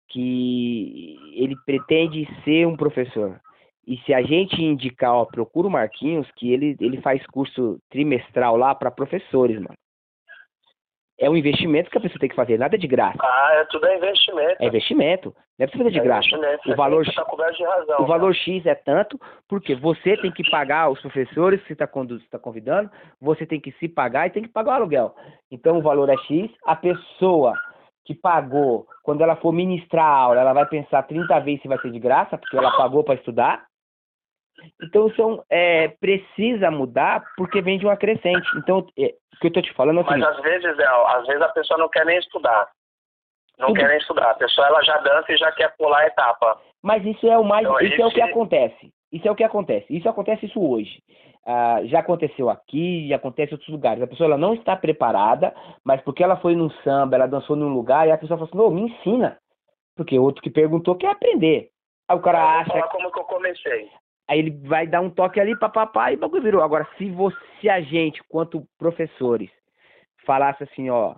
[0.08, 3.40] que ele pretende ser um professor.
[3.86, 8.56] E se a gente indicar, ó, procura o Marquinhos, que ele, ele faz curso trimestral
[8.56, 9.76] lá para professores, mano.
[11.18, 13.18] É um investimento que a pessoa tem que fazer, nada de graça.
[13.20, 14.56] Ah, é tudo é investimento.
[14.58, 16.28] É investimento, não é fazer de É graça.
[16.66, 18.00] O valor, tá razão.
[18.00, 21.86] o valor X é tanto, porque você tem que pagar os professores que você está
[21.86, 22.90] tá convidando,
[23.20, 25.14] você tem que se pagar e tem que pagar o aluguel.
[25.52, 27.54] Então o valor é X, a pessoa
[28.04, 31.78] que pagou, quando ela for ministrar a aula, ela vai pensar 30 vezes se vai
[31.78, 33.64] ser de graça, porque ela pagou para estudar.
[34.82, 38.46] Então são, é, precisa mudar porque vem de uma crescente.
[38.56, 41.06] Então, é, o que eu tô te falando é o Mas seguinte, às vezes, El,
[41.06, 42.68] às vezes a pessoa não quer nem estudar.
[43.58, 43.78] Não Tudo.
[43.78, 44.30] quer nem estudar.
[44.30, 46.60] A pessoa ela já dança e já quer pular a etapa.
[46.82, 48.92] Mas isso é o mais, Então, isso é o que acontece.
[49.12, 49.86] Isso é o que acontece.
[49.88, 51.00] Isso acontece isso hoje.
[51.46, 54.02] Ah, já aconteceu aqui, já acontece em outros lugares.
[54.02, 57.72] A pessoa ela não está preparada, mas porque ela foi num samba, ela dançou num
[57.72, 59.38] lugar, e a pessoa fala assim, não, me ensina.
[59.94, 61.70] Porque outro que perguntou quer aprender.
[62.08, 63.88] Aí o cara acha, como que eu comecei.
[64.28, 66.62] Aí ele vai dar um toque ali, papapá, e o bagulho virou.
[66.62, 69.50] Agora, se você, a gente, quanto professores,
[70.24, 71.14] falasse assim, ó,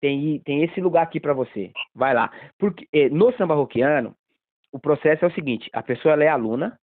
[0.00, 2.30] tem, tem esse lugar aqui para você, vai lá.
[2.58, 4.14] Porque eh, no samba roquiano,
[4.72, 6.78] o processo é o seguinte, a pessoa ela é aluna,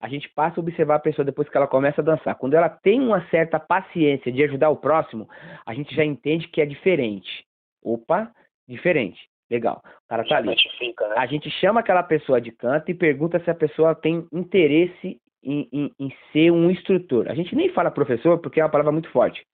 [0.00, 2.34] a gente passa a observar a pessoa depois que ela começa a dançar.
[2.34, 5.28] Quando ela tem uma certa paciência de ajudar o próximo,
[5.64, 7.46] a gente já entende que é diferente.
[7.80, 8.32] Opa,
[8.66, 9.31] diferente.
[9.52, 9.82] Legal.
[9.84, 10.48] O cara tá ali.
[10.48, 11.14] identifica, né?
[11.18, 15.68] A gente chama aquela pessoa de canto e pergunta se a pessoa tem interesse em,
[15.70, 17.28] em- em ser um instrutor.
[17.28, 19.44] A gente nem fala professor porque é uma palavra muito forte.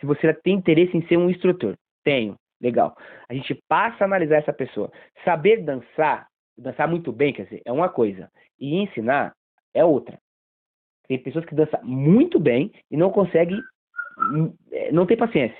[0.00, 2.34] Se você tem interesse em ser um instrutor, tenho.
[2.62, 2.96] Legal.
[3.28, 4.90] A gente passa a analisar essa pessoa.
[5.22, 6.26] Saber dançar,
[6.56, 8.30] dançar muito bem, quer dizer, é uma coisa.
[8.58, 9.34] E ensinar
[9.74, 10.18] é outra.
[11.06, 13.60] Tem pessoas que dançam muito bem e não conseguem,
[14.18, 15.58] hum, eh, não tem paciência.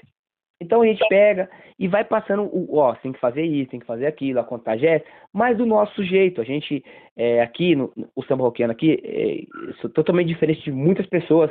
[0.64, 3.86] Então a gente pega e vai passando, o, ó, tem que fazer isso, tem que
[3.86, 6.40] fazer aquilo, a contagem é mas do nosso jeito.
[6.40, 6.84] A gente,
[7.16, 11.50] é, aqui, no, o samba roqueano aqui, é, totalmente diferente de muitas pessoas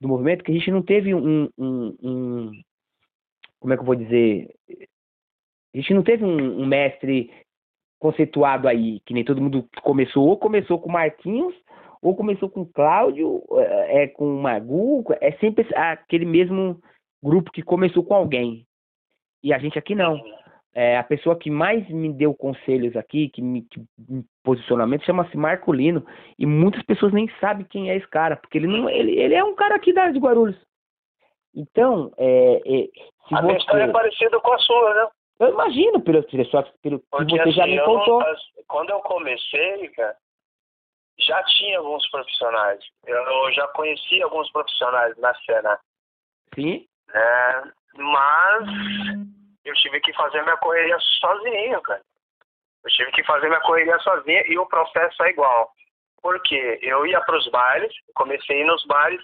[0.00, 2.52] do movimento, que a gente não teve um, um, um-
[3.60, 4.50] como é que eu vou dizer,
[5.74, 7.30] a gente não teve um, um mestre
[7.98, 11.54] conceituado aí, que nem todo mundo começou, ou começou com Marquinhos,
[12.02, 16.82] ou começou com Cláudio, é, é, com Magu, é sempre aquele mesmo
[17.22, 18.66] grupo que começou com alguém.
[19.42, 20.20] E a gente aqui não.
[20.74, 25.36] É, a pessoa que mais me deu conselhos aqui, que me, que me posicionamento, chama-se
[25.36, 26.04] Marco Lino.
[26.38, 29.44] E muitas pessoas nem sabem quem é esse cara, porque ele não ele, ele é
[29.44, 30.58] um cara aqui da, de Guarulhos.
[31.54, 32.88] Então, é, é,
[33.28, 33.92] se A minha história é você.
[33.92, 35.08] parecida com a sua, né?
[35.40, 36.44] Eu imagino pelo, pelo,
[36.82, 38.20] pelo que você assim, já me eu contou.
[38.20, 38.36] não,
[38.68, 40.16] quando eu comecei, cara,
[41.18, 42.82] já tinha alguns profissionais.
[43.06, 45.78] Eu já conhecia alguns profissionais na cena.
[46.54, 46.86] Sim.
[47.12, 47.72] Né?
[47.94, 48.68] Mas
[49.64, 52.02] eu tive que fazer minha correria sozinho, cara.
[52.84, 55.72] Eu tive que fazer minha correria sozinho e o processo é igual.
[56.20, 59.22] Porque eu ia para os bailes, comecei a ir nos bailes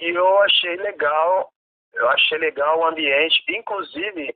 [0.00, 1.52] e eu achei legal,
[1.94, 4.34] eu achei legal o ambiente, inclusive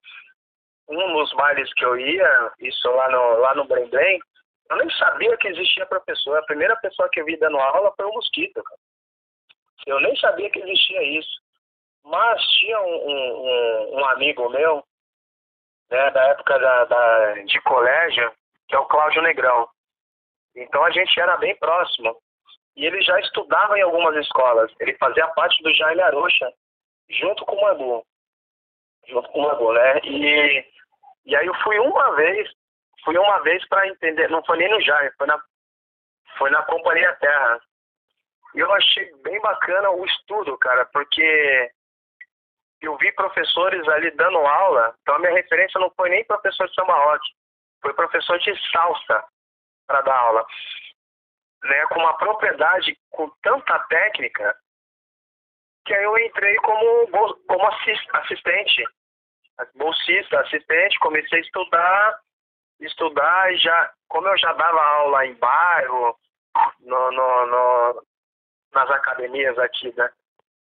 [0.89, 4.21] um dos bailes que eu ia, isso lá no lá no Bremblem,
[4.71, 6.39] eu nem sabia que existia professor.
[6.39, 8.81] A primeira pessoa que eu vi dando aula foi o Mosquito, cara.
[9.87, 11.46] Eu nem sabia que existia isso.
[12.07, 14.85] Mas tinha um, um, um- amigo meu,
[15.91, 18.33] né, da época da, da- de colégio,
[18.69, 19.69] que é o Cláudio Negrão.
[20.55, 22.17] Então a gente era bem próximo.
[22.77, 24.73] E ele já estudava em algumas escolas.
[24.81, 26.53] Ele fazia parte do Jaime Arocha,
[27.11, 28.07] junto com o Magu.
[29.09, 29.99] Junto com o Magu, né?
[30.05, 30.65] E,
[31.27, 32.49] e aí eu fui uma vez,
[33.05, 35.43] fui uma vez para entender, não foi nem no Jaime, foi na,
[36.39, 37.61] foi na Companhia Terra.
[38.55, 41.71] E eu achei bem bacana o estudo, cara, porque
[42.87, 46.75] eu vi professores ali dando aula, então a minha referência não foi nem professor de
[46.75, 47.25] samba rock,
[47.83, 49.25] foi professor de salsa
[49.87, 50.47] para dar aula.
[51.63, 54.57] Né, com uma propriedade, com tanta técnica,
[55.85, 57.09] que aí eu entrei como,
[57.47, 58.85] como assis- assistente,
[59.75, 62.21] bolsista, assistente, comecei a estudar,
[62.81, 66.17] estudar e já, como eu já dava aula em bairro,
[66.81, 68.07] no, no, no-
[68.73, 70.11] nas academias aqui, né,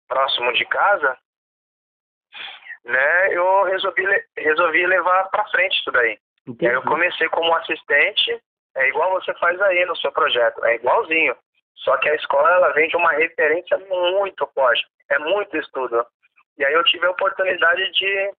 [0.09, 1.19] próximo de casa,
[2.85, 4.05] né, eu resolvi,
[4.37, 6.19] resolvi levar para frente isso daí.
[6.61, 6.87] E aí eu Entendi.
[6.87, 8.39] comecei como assistente,
[8.77, 11.35] é igual você faz aí no seu projeto, é igualzinho.
[11.77, 16.05] Só que a escola ela vem de uma referência muito forte, é muito estudo.
[16.59, 18.33] E aí eu tive a oportunidade de,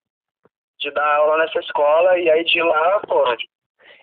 [0.80, 3.24] de dar aula nessa escola e aí de lá, pô,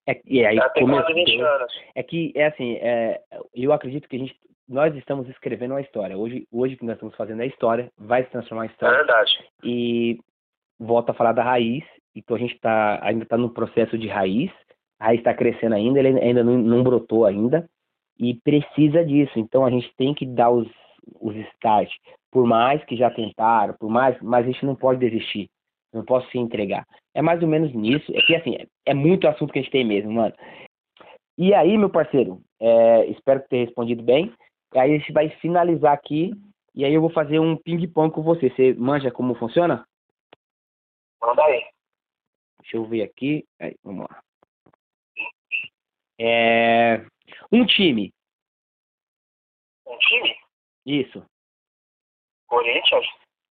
[0.09, 1.14] É, e aí já tem quase começou.
[1.14, 1.73] 20 anos.
[1.94, 3.20] É que, é assim, é,
[3.55, 4.36] eu acredito que a gente,
[4.69, 6.16] nós estamos escrevendo uma história.
[6.16, 8.97] Hoje, hoje o que nós estamos fazendo é história, vai se transformar em É história.
[8.98, 9.51] verdade.
[9.64, 10.19] E
[10.82, 11.84] volta a falar da raiz.
[12.14, 14.50] Então a gente tá, ainda está no processo de raiz.
[14.98, 17.68] A raiz está crescendo ainda, ele ainda não, não brotou ainda.
[18.18, 19.38] E precisa disso.
[19.38, 20.68] Então a gente tem que dar os,
[21.20, 21.90] os start.
[22.30, 25.48] Por mais que já tentaram, por mais, mas a gente não pode desistir.
[25.92, 26.86] Não posso se entregar.
[27.14, 28.10] É mais ou menos nisso.
[28.14, 30.34] É que assim, é, é muito assunto que a gente tem mesmo, mano.
[31.36, 34.32] E aí, meu parceiro, é, espero ter respondido bem.
[34.74, 36.32] E aí a gente vai finalizar aqui.
[36.74, 38.48] E aí eu vou fazer um ping-pong com você.
[38.50, 39.84] Você manja como funciona?
[41.23, 41.70] Manda aí.
[42.61, 43.47] Deixa eu ver aqui.
[43.61, 44.23] Aí, vamos lá.
[46.19, 46.99] É,
[47.51, 48.12] um time.
[49.86, 50.36] Um time?
[50.85, 51.24] Isso.
[52.47, 53.07] Corinthians?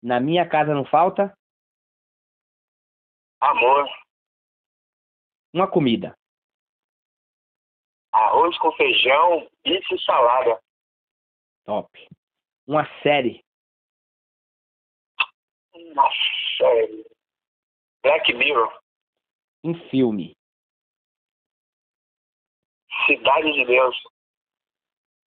[0.02, 1.36] Na minha casa não falta
[3.40, 3.88] Amor.
[5.52, 6.16] uma comida.
[8.12, 10.60] Arroz com feijão, bife e salada.
[11.64, 12.08] Top.
[12.66, 13.44] Uma série.
[15.72, 16.10] Uma
[16.56, 17.07] série.
[18.02, 18.72] Black Mirror.
[19.64, 20.36] Um filme.
[23.06, 23.96] Cidade de Deus.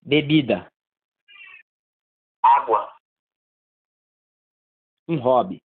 [0.02, 0.72] Bebida.
[2.44, 2.92] Água.
[5.08, 5.62] Um hobby.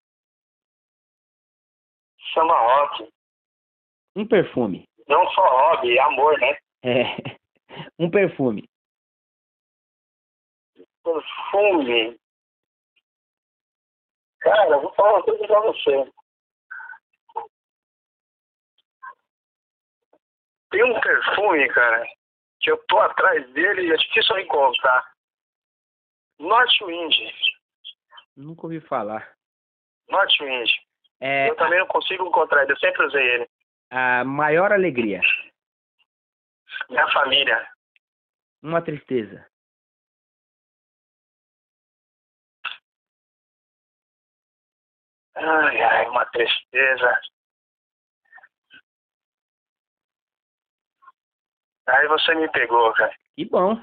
[2.33, 3.09] Samba rock.
[4.15, 4.87] Um perfume.
[5.07, 6.57] Não só hobby, é amor, né?
[6.83, 7.37] É.
[7.99, 8.67] Um perfume.
[11.03, 12.19] Perfume.
[14.39, 16.11] Cara, eu vou falar uma coisa pra você.
[20.69, 22.05] Tem um perfume, cara,
[22.59, 25.11] que eu tô atrás dele e é difícil encontrar.
[26.39, 27.13] Norte Wind.
[28.35, 29.35] Nunca ouvi falar.
[30.09, 30.69] Norte Wind.
[31.19, 33.49] É Eu também não consigo encontrar ele, eu sempre usei ele.
[33.89, 35.21] a maior alegria.
[36.89, 37.67] Minha família.
[38.61, 39.47] Uma tristeza.
[45.35, 47.21] Ai, ai, uma tristeza.
[51.87, 53.13] Aí você me pegou, cara.
[53.35, 53.79] Que bom.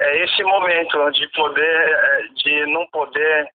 [0.00, 3.48] É esse momento de poder, eh, de não poder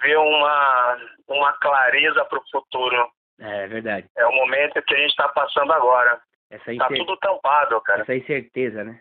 [0.00, 0.98] ver uma,
[1.28, 3.08] uma clareza para o futuro.
[3.38, 4.08] É verdade.
[4.16, 6.20] É o momento que a gente está passando agora.
[6.50, 6.96] Essa, Tá incer...
[6.98, 8.02] tudo tampado, cara.
[8.02, 9.00] Essa incerteza, né?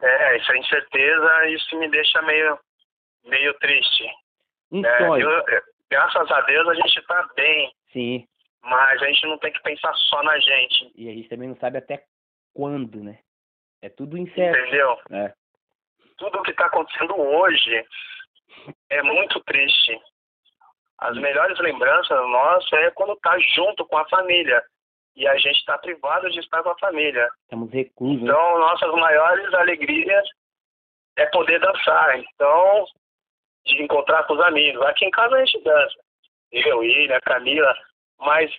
[0.00, 2.58] É, essa incerteza, isso me deixa meio,
[3.24, 4.04] meio triste.
[4.74, 8.26] É, eu- é, graças a Deus a gente está bem, Sim.
[8.62, 11.56] mas a gente não tem que pensar só na gente, E a gente também não
[11.56, 12.02] sabe até
[12.52, 13.18] quando, né?
[13.80, 14.58] É tudo incerto.
[14.58, 14.98] entendeu?
[15.10, 15.34] É.
[16.16, 17.84] Tudo que está acontecendo hoje
[18.90, 20.00] é muito triste.
[20.98, 24.62] As melhores lembranças nossas é quando tá junto com a família.
[25.16, 27.28] E a gente está privado de estar com a família.
[27.42, 28.22] Estamos reclusos.
[28.22, 30.24] Então, nossas maiores alegrias
[31.16, 32.18] é poder dançar.
[32.18, 32.86] Então,
[33.66, 34.80] de encontrar com os amigos.
[34.82, 35.94] Aqui em casa a gente dança.
[36.52, 37.74] Eu, Ilha, Camila.
[38.20, 38.50] Mas,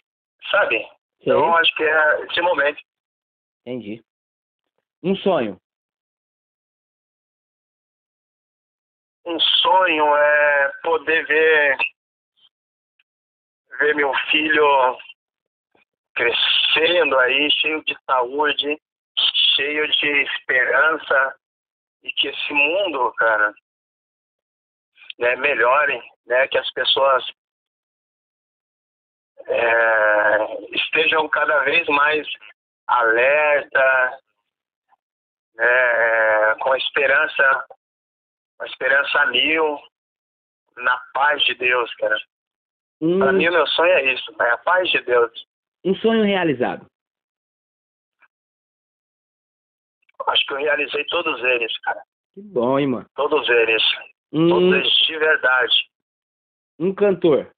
[0.52, 0.86] sabe?
[1.22, 2.82] Então, acho que é esse momento.
[3.66, 4.04] Entendi.
[5.02, 5.60] Um sonho.
[9.26, 11.78] Um sonho é poder ver
[13.80, 14.98] ver meu filho
[16.14, 18.80] crescendo aí, cheio de saúde,
[19.56, 21.36] cheio de esperança
[22.04, 23.54] e que esse mundo, cara,
[25.20, 27.26] né, melhore, né, que as pessoas
[29.48, 32.28] é, estejam cada vez mais
[32.88, 34.20] alerta,
[35.56, 37.66] né, com a esperança,
[38.60, 39.80] a esperança mil,
[40.78, 42.18] na paz de Deus, cara.
[43.02, 43.20] Um...
[43.20, 45.32] Para mim, o meu sonho é isso, é a paz de Deus.
[45.84, 46.86] Um sonho realizado.
[50.28, 52.02] Acho que eu realizei todos eles, cara.
[52.34, 53.06] Que bom, hein, mano?
[53.16, 53.84] Todos eles.
[54.32, 54.48] Um...
[54.48, 55.90] Todos eles de verdade.
[56.80, 57.52] Um cantor.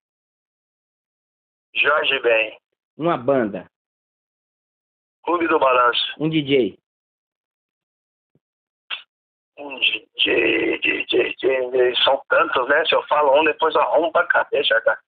[1.76, 2.58] Jorge Ben.
[2.98, 3.70] Uma banda.
[5.26, 6.14] Clube do Balanço.
[6.20, 6.78] Um DJ.
[9.58, 11.96] Um DJ, DJ, DJ.
[12.04, 12.86] São tantos, né?
[12.86, 15.00] Se eu falo um, depois arrumo pra cabeça, cara.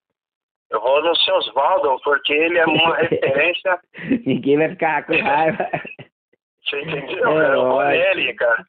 [0.70, 3.80] Eu vou no seu Osvaldo, porque ele é uma referência.
[4.26, 5.70] Ninguém vai ficar com raiva.
[6.66, 7.42] Você entendeu?
[7.42, 8.66] É, eu vou nele, cara.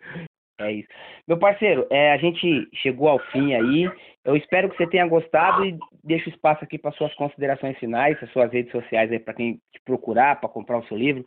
[0.61, 0.89] É isso.
[1.27, 3.91] Meu parceiro, é, a gente chegou ao fim aí.
[4.25, 8.31] Eu espero que você tenha gostado e deixo espaço aqui para suas considerações finais, as
[8.33, 11.25] suas redes sociais aí para quem te procurar, para comprar o seu livro.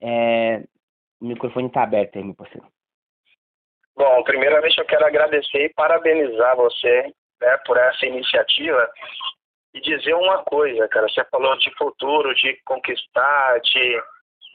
[0.00, 0.62] É,
[1.20, 2.66] o microfone está aberto aí, meu parceiro.
[3.94, 8.90] Bom, primeiramente eu quero agradecer e parabenizar você né, por essa iniciativa
[9.74, 11.06] e dizer uma coisa, cara.
[11.06, 14.02] Você falou de futuro, de conquistar, de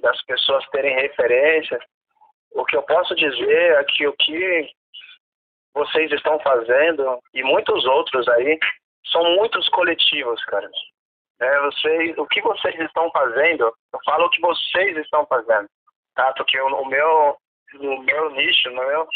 [0.02, 1.80] das pessoas terem referência.
[2.56, 4.70] O que eu posso dizer é que o que
[5.74, 8.58] vocês estão fazendo e muitos outros aí
[9.12, 10.70] são muitos coletivos, cara.
[11.42, 15.70] É, vocês, o que vocês estão fazendo, eu falo o que vocês estão fazendo,
[16.16, 16.34] tá?
[16.34, 17.38] Porque o meu,
[17.74, 19.08] no meu nicho, no meu,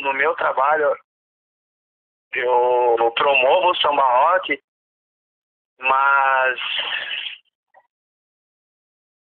[0.00, 0.96] no meu trabalho,
[2.34, 4.60] eu promovo o samba rock
[5.80, 6.60] mas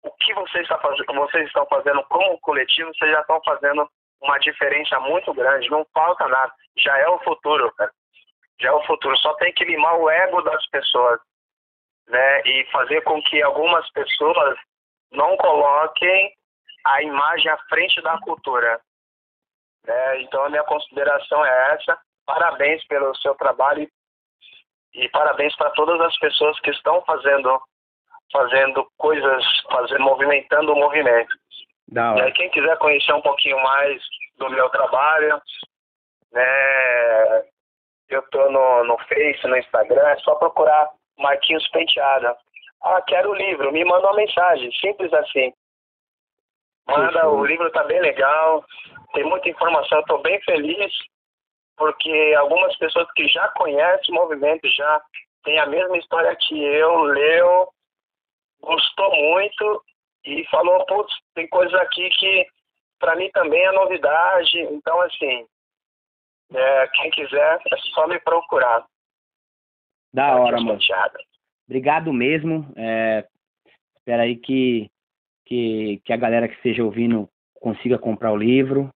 [0.02, 0.98] o que vocês, faz...
[1.06, 3.88] vocês estão fazendo como coletivo, vocês já estão fazendo
[4.20, 5.70] uma diferença muito grande.
[5.70, 6.52] Não falta nada.
[6.76, 7.90] Já é o futuro, cara.
[8.60, 9.16] Já é o futuro.
[9.18, 11.20] Só tem que limar o ego das pessoas.
[12.08, 12.42] Né?
[12.42, 14.58] E fazer com que algumas pessoas
[15.10, 16.32] não coloquem
[16.84, 18.80] a imagem à frente da cultura.
[19.86, 20.22] Né?
[20.22, 21.98] Então, a minha consideração é essa.
[22.24, 23.88] Parabéns pelo seu trabalho
[24.94, 27.60] e parabéns para todas as pessoas que estão fazendo
[28.32, 31.32] fazendo coisas, fazendo, movimentando o movimento.
[32.16, 34.02] E aí, quem quiser conhecer um pouquinho mais
[34.38, 35.40] do meu trabalho,
[36.32, 37.44] né,
[38.08, 42.36] eu tô no, no Face, no Instagram, é só procurar Marquinhos Penteada.
[42.82, 45.52] Ah, quero o livro, me manda uma mensagem, simples assim.
[46.88, 48.64] Manda, o livro tá bem legal,
[49.12, 50.92] tem muita informação, eu tô bem feliz
[51.76, 55.00] porque algumas pessoas que já conhecem o movimento, já
[55.44, 57.68] tem a mesma história que eu, leu,
[58.62, 59.82] gostou muito
[60.24, 62.46] e falou, putz, tem coisas aqui que
[62.98, 64.58] para mim também é novidade.
[64.70, 65.44] Então, assim,
[66.54, 68.84] é, quem quiser é só me procurar.
[70.12, 70.78] Da hora, mano.
[71.66, 72.72] Obrigado mesmo.
[72.76, 73.26] É,
[73.96, 74.90] espero aí que,
[75.46, 78.90] que, que a galera que esteja ouvindo consiga comprar o livro.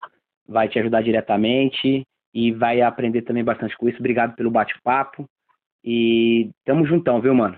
[0.47, 2.03] Vai te ajudar diretamente
[2.33, 3.99] e vai aprender também bastante com isso.
[3.99, 5.25] Obrigado pelo bate-papo
[5.83, 7.57] e tamo juntão, viu, mano?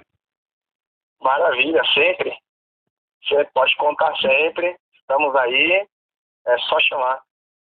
[1.21, 2.37] Maravilha, sempre.
[3.23, 4.77] Você pode contar sempre.
[4.93, 5.87] Estamos aí.
[6.47, 7.21] É só chamar.